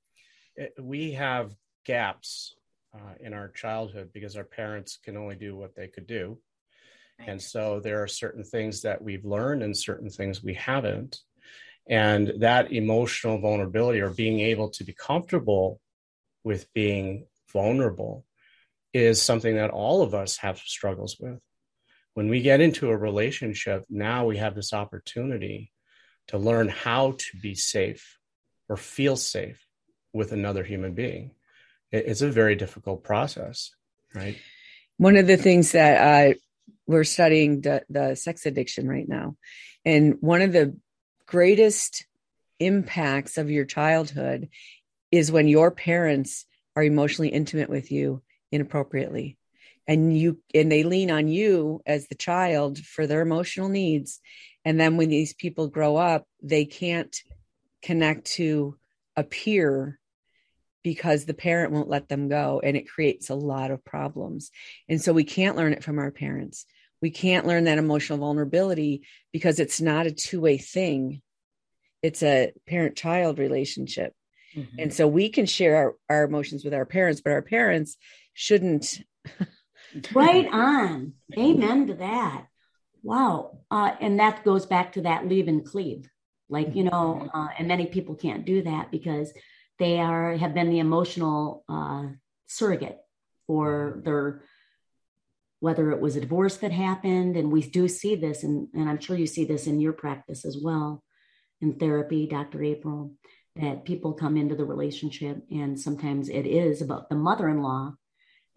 [0.80, 2.54] we have gaps
[2.94, 6.38] uh, in our childhood because our parents can only do what they could do
[7.18, 11.20] and so there are certain things that we've learned and certain things we haven't.
[11.88, 15.80] And that emotional vulnerability or being able to be comfortable
[16.42, 18.24] with being vulnerable
[18.92, 21.40] is something that all of us have struggles with.
[22.14, 25.72] When we get into a relationship, now we have this opportunity
[26.28, 28.18] to learn how to be safe
[28.68, 29.64] or feel safe
[30.12, 31.32] with another human being.
[31.90, 33.72] It's a very difficult process,
[34.14, 34.36] right?
[34.96, 36.34] One of the things that uh,
[36.86, 39.36] we're studying the, the sex addiction right now.
[39.84, 40.76] And one of the
[41.26, 42.06] greatest
[42.60, 44.48] impacts of your childhood
[45.10, 46.46] is when your parents
[46.76, 49.36] are emotionally intimate with you inappropriately
[49.86, 54.20] and you and they lean on you as the child for their emotional needs
[54.64, 57.22] and then when these people grow up they can't
[57.82, 58.76] connect to
[59.16, 59.98] a peer
[60.84, 64.50] because the parent won't let them go and it creates a lot of problems.
[64.88, 66.66] And so we can't learn it from our parents.
[67.00, 71.22] We can't learn that emotional vulnerability because it's not a two way thing,
[72.02, 74.12] it's a parent child relationship.
[74.54, 74.76] Mm-hmm.
[74.78, 77.96] And so we can share our, our emotions with our parents, but our parents
[78.34, 79.00] shouldn't.
[80.12, 81.14] right on.
[81.38, 82.46] Amen to that.
[83.02, 83.58] Wow.
[83.70, 86.08] Uh, and that goes back to that leave and cleave.
[86.48, 89.32] Like, you know, uh, and many people can't do that because
[89.78, 92.04] they are have been the emotional uh,
[92.46, 92.98] surrogate
[93.46, 94.42] for their
[95.60, 99.00] whether it was a divorce that happened and we do see this and, and i'm
[99.00, 101.02] sure you see this in your practice as well
[101.60, 103.12] in therapy dr april
[103.56, 107.94] that people come into the relationship and sometimes it is about the mother-in-law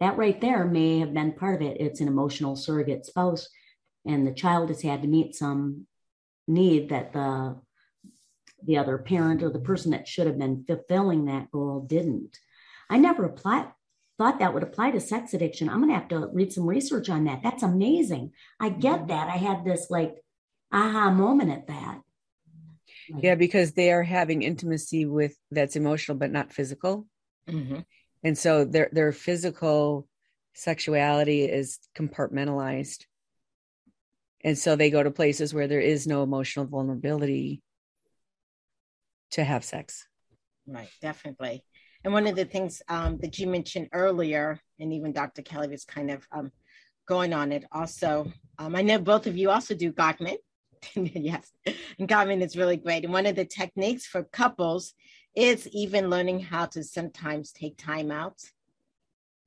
[0.00, 1.80] that right there may have been part of it.
[1.80, 3.48] It's an emotional surrogate spouse
[4.06, 5.86] and the child has had to meet some
[6.46, 7.60] need that the
[8.64, 12.36] the other parent or the person that should have been fulfilling that goal didn't.
[12.90, 13.68] I never applied
[14.18, 15.68] thought that would apply to sex addiction.
[15.68, 17.40] I'm going to have to read some research on that.
[17.44, 18.32] That's amazing.
[18.58, 19.28] I get that.
[19.28, 20.16] I had this like
[20.72, 22.00] aha moment at that.
[23.16, 27.06] Yeah because they are having intimacy with that's emotional but not physical.
[27.48, 27.80] Mm-hmm.
[28.22, 30.08] And so their their physical
[30.54, 33.04] sexuality is compartmentalized.
[34.44, 37.60] And so they go to places where there is no emotional vulnerability
[39.32, 40.06] to have sex.
[40.66, 41.64] Right definitely.
[42.04, 45.84] And one of the things um, that you mentioned earlier and even dr kelly was
[45.84, 46.52] kind of um,
[47.06, 50.36] going on it also um, i know both of you also do gottman.
[50.94, 51.50] Yes,
[51.98, 53.04] and Gottman is really great.
[53.04, 54.94] And one of the techniques for couples
[55.38, 58.42] is even learning how to sometimes take time out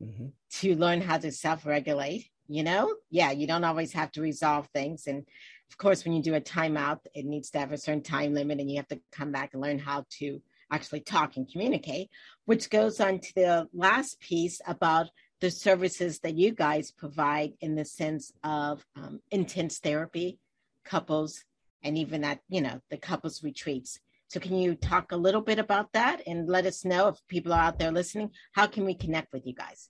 [0.02, 0.28] mm-hmm.
[0.50, 2.30] to learn how to self regulate.
[2.48, 5.06] You know, yeah, you don't always have to resolve things.
[5.08, 5.26] And
[5.70, 8.60] of course, when you do a timeout, it needs to have a certain time limit
[8.60, 12.10] and you have to come back and learn how to actually talk and communicate,
[12.46, 15.10] which goes on to the last piece about
[15.42, 20.40] the services that you guys provide in the sense of um, intense therapy
[20.86, 21.44] couples
[21.84, 24.00] and even that, you know the couples retreats
[24.32, 27.54] so can you talk a little bit about that and let us know if people
[27.54, 28.32] are out there listening?
[28.54, 29.90] How can we connect with you guys?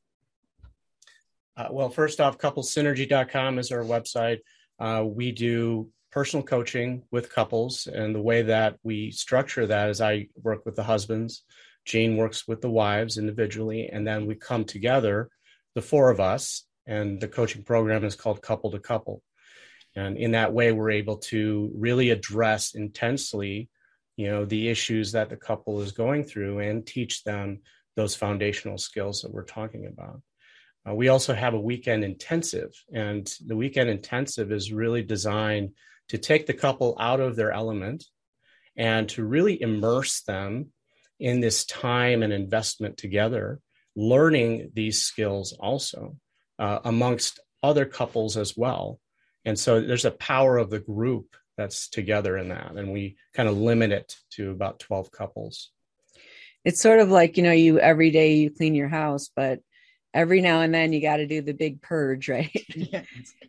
[1.56, 4.39] Uh, well first off couplessynergy.com is our website.
[4.80, 10.02] Uh, we do personal coaching with couples and the way that we structure that is
[10.02, 11.46] i work with the husbands
[11.86, 15.30] jane works with the wives individually and then we come together
[15.76, 19.22] the four of us and the coaching program is called couple to couple.
[19.96, 23.70] And in that way we're able to really address intensely
[24.22, 27.60] you know the issues that the couple is going through and teach them
[27.96, 30.22] those foundational skills that we're talking about.
[30.88, 35.72] Uh, we also have a weekend intensive and the weekend intensive is really designed
[36.10, 38.06] to take the couple out of their element
[38.78, 40.68] and to really immerse them
[41.20, 43.60] in this time and investment together
[43.96, 46.16] learning these skills also
[46.60, 49.00] uh, amongst other couples as well.
[49.46, 53.47] And so there's a power of the group that's together in that and we kind
[53.47, 55.70] of limit it to about 12 couples
[56.64, 59.59] it's sort of like you know you every day you clean your house but
[60.14, 63.05] every now and then you got to do the big purge right yes.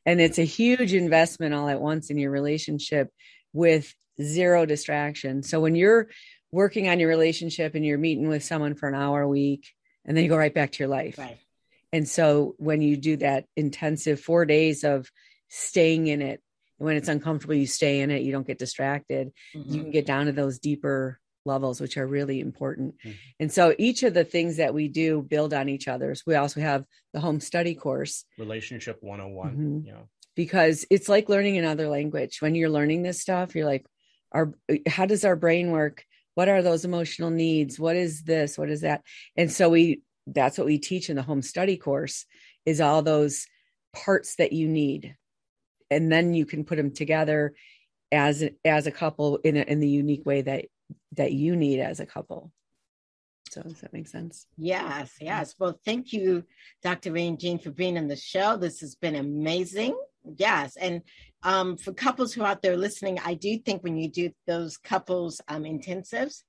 [0.06, 3.10] and it's a huge investment all at once in your relationship
[3.52, 6.08] with zero distraction so when you're
[6.50, 9.72] working on your relationship and you're meeting with someone for an hour a week
[10.04, 11.38] and then you go right back to your life right.
[11.92, 15.10] and so when you do that intensive four days of
[15.52, 16.42] staying in it.
[16.82, 18.22] When it's uncomfortable, you stay in it.
[18.22, 19.32] You don't get distracted.
[19.54, 19.72] Mm-hmm.
[19.72, 22.94] You can get down to those deeper levels, which are really important.
[22.98, 23.16] Mm-hmm.
[23.40, 26.24] And so each of the things that we do build on each other's.
[26.26, 29.50] We also have the home study course, Relationship 101.
[29.50, 29.86] Mm-hmm.
[29.86, 30.02] Yeah.
[30.34, 32.40] Because it's like learning another language.
[32.40, 33.86] When you're learning this stuff, you're like,
[34.32, 34.54] our
[34.86, 36.04] how does our brain work?
[36.34, 37.78] What are those emotional needs?
[37.78, 38.56] What is this?
[38.56, 39.02] What is that?
[39.36, 42.24] And so we that's what we teach in the home study course
[42.64, 43.46] is all those
[43.92, 45.16] parts that you need
[45.92, 47.54] and then you can put them together
[48.10, 50.66] as as a couple in a, in the unique way that
[51.12, 52.52] that you need as a couple.
[53.50, 54.46] So does that make sense?
[54.56, 55.54] Yes yes.
[55.58, 56.44] Well thank you
[56.82, 58.56] dr Ray and Jean for being on the show.
[58.56, 59.96] This has been amazing.
[60.24, 61.02] Yes and
[61.42, 64.76] um, for couples who are out there listening i do think when you do those
[64.76, 66.42] couples um, intensives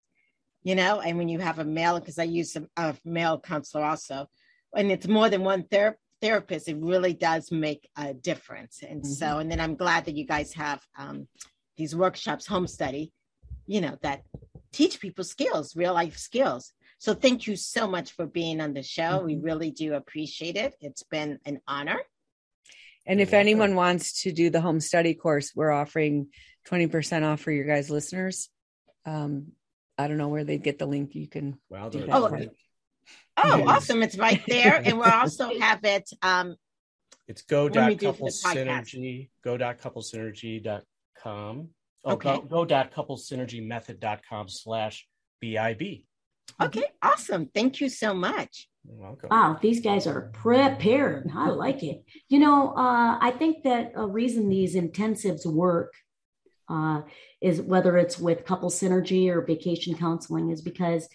[0.63, 3.83] you know and when you have a male because i use a, a male counselor
[3.83, 4.27] also
[4.75, 8.81] and it's more than one therapist therapist, it really does make a difference.
[8.81, 9.11] And mm-hmm.
[9.11, 11.27] so, and then I'm glad that you guys have um,
[11.75, 13.11] these workshops, home study,
[13.67, 14.23] you know, that
[14.71, 16.71] teach people skills, real life skills.
[16.97, 19.17] So thank you so much for being on the show.
[19.17, 19.25] Mm-hmm.
[19.25, 20.75] We really do appreciate it.
[20.79, 21.99] It's been an honor.
[23.05, 26.27] And if anyone wants to do the home study course, we're offering
[26.69, 28.49] 20% off for your guys listeners.
[29.05, 29.47] Um,
[29.97, 31.13] I don't know where they'd get the link.
[31.15, 31.59] You can.
[31.69, 32.15] Wow, do that.
[32.15, 32.29] Oh,
[33.37, 33.67] Oh, yes.
[33.67, 34.03] awesome.
[34.03, 34.81] It's right there.
[34.83, 36.09] And we'll also have it.
[36.21, 36.55] Um,
[37.27, 41.69] it's go.couplesynergy, go.couplesynergy.com.
[42.05, 42.35] Oh, okay.
[42.35, 45.07] go, go.couplesynergymethod.com slash
[45.41, 46.03] BIB.
[46.61, 47.49] Okay, awesome.
[47.53, 48.67] Thank you so much.
[48.85, 49.29] You're welcome.
[49.31, 51.31] Wow, these guys are prepared.
[51.33, 52.03] I like it.
[52.27, 55.93] You know, uh, I think that a reason these intensives work
[56.69, 57.01] uh,
[57.41, 61.07] is whether it's with couple synergy or vacation counseling is because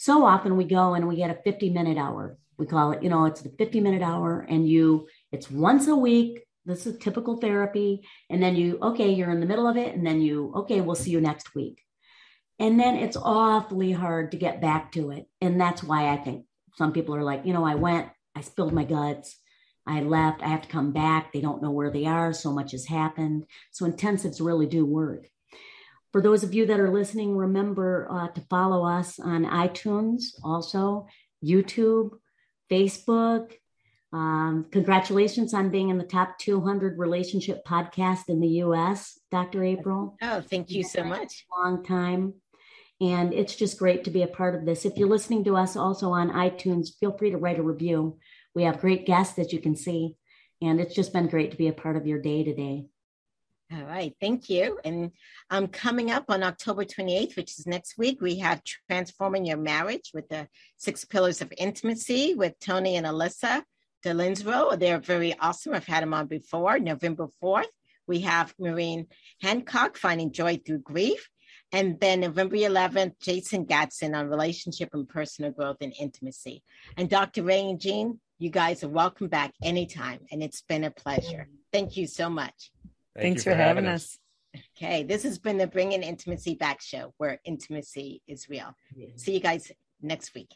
[0.00, 2.38] so often we go and we get a 50 minute hour.
[2.56, 5.96] We call it, you know, it's the 50 minute hour, and you, it's once a
[5.96, 6.44] week.
[6.64, 8.06] This is typical therapy.
[8.30, 9.96] And then you, okay, you're in the middle of it.
[9.96, 11.82] And then you, okay, we'll see you next week.
[12.60, 15.26] And then it's awfully hard to get back to it.
[15.40, 16.44] And that's why I think
[16.76, 19.36] some people are like, you know, I went, I spilled my guts.
[19.84, 20.42] I left.
[20.42, 21.32] I have to come back.
[21.32, 22.32] They don't know where they are.
[22.32, 23.46] So much has happened.
[23.72, 25.28] So intensives really do work.
[26.12, 31.06] For those of you that are listening, remember uh, to follow us on iTunes, also
[31.44, 32.10] YouTube,
[32.70, 33.52] Facebook.
[34.10, 39.62] Um, congratulations on being in the top 200 relationship podcast in the U.S., Dr.
[39.62, 40.16] April.
[40.22, 41.44] Oh, thank you so much.
[41.54, 42.34] Long time.
[43.00, 44.84] And it's just great to be a part of this.
[44.84, 48.18] If you're listening to us also on iTunes, feel free to write a review.
[48.54, 50.16] We have great guests that you can see.
[50.60, 52.86] And it's just been great to be a part of your day today.
[53.70, 54.78] All right, thank you.
[54.82, 55.12] And
[55.50, 60.10] um, coming up on October 28th, which is next week, we have Transforming Your Marriage
[60.14, 60.48] with the
[60.78, 63.62] Six Pillars of Intimacy with Tony and Alisa
[64.02, 64.78] DiLorenzo.
[64.78, 65.74] They're very awesome.
[65.74, 66.78] I've had them on before.
[66.78, 67.66] November 4th,
[68.06, 69.06] we have Maureen
[69.42, 71.28] Hancock, Finding Joy Through Grief.
[71.70, 76.62] And then November 11th, Jason Gatson on relationship and personal growth and intimacy.
[76.96, 77.42] And Dr.
[77.42, 80.20] Ray and Jean, you guys are welcome back anytime.
[80.32, 81.48] And it's been a pleasure.
[81.70, 82.70] Thank you so much.
[83.14, 84.18] Thank Thanks you for, having us.
[84.76, 88.74] Okay, this has been the Bringing Intimacy Back show where intimacy is real.
[89.16, 90.54] See you guys next week.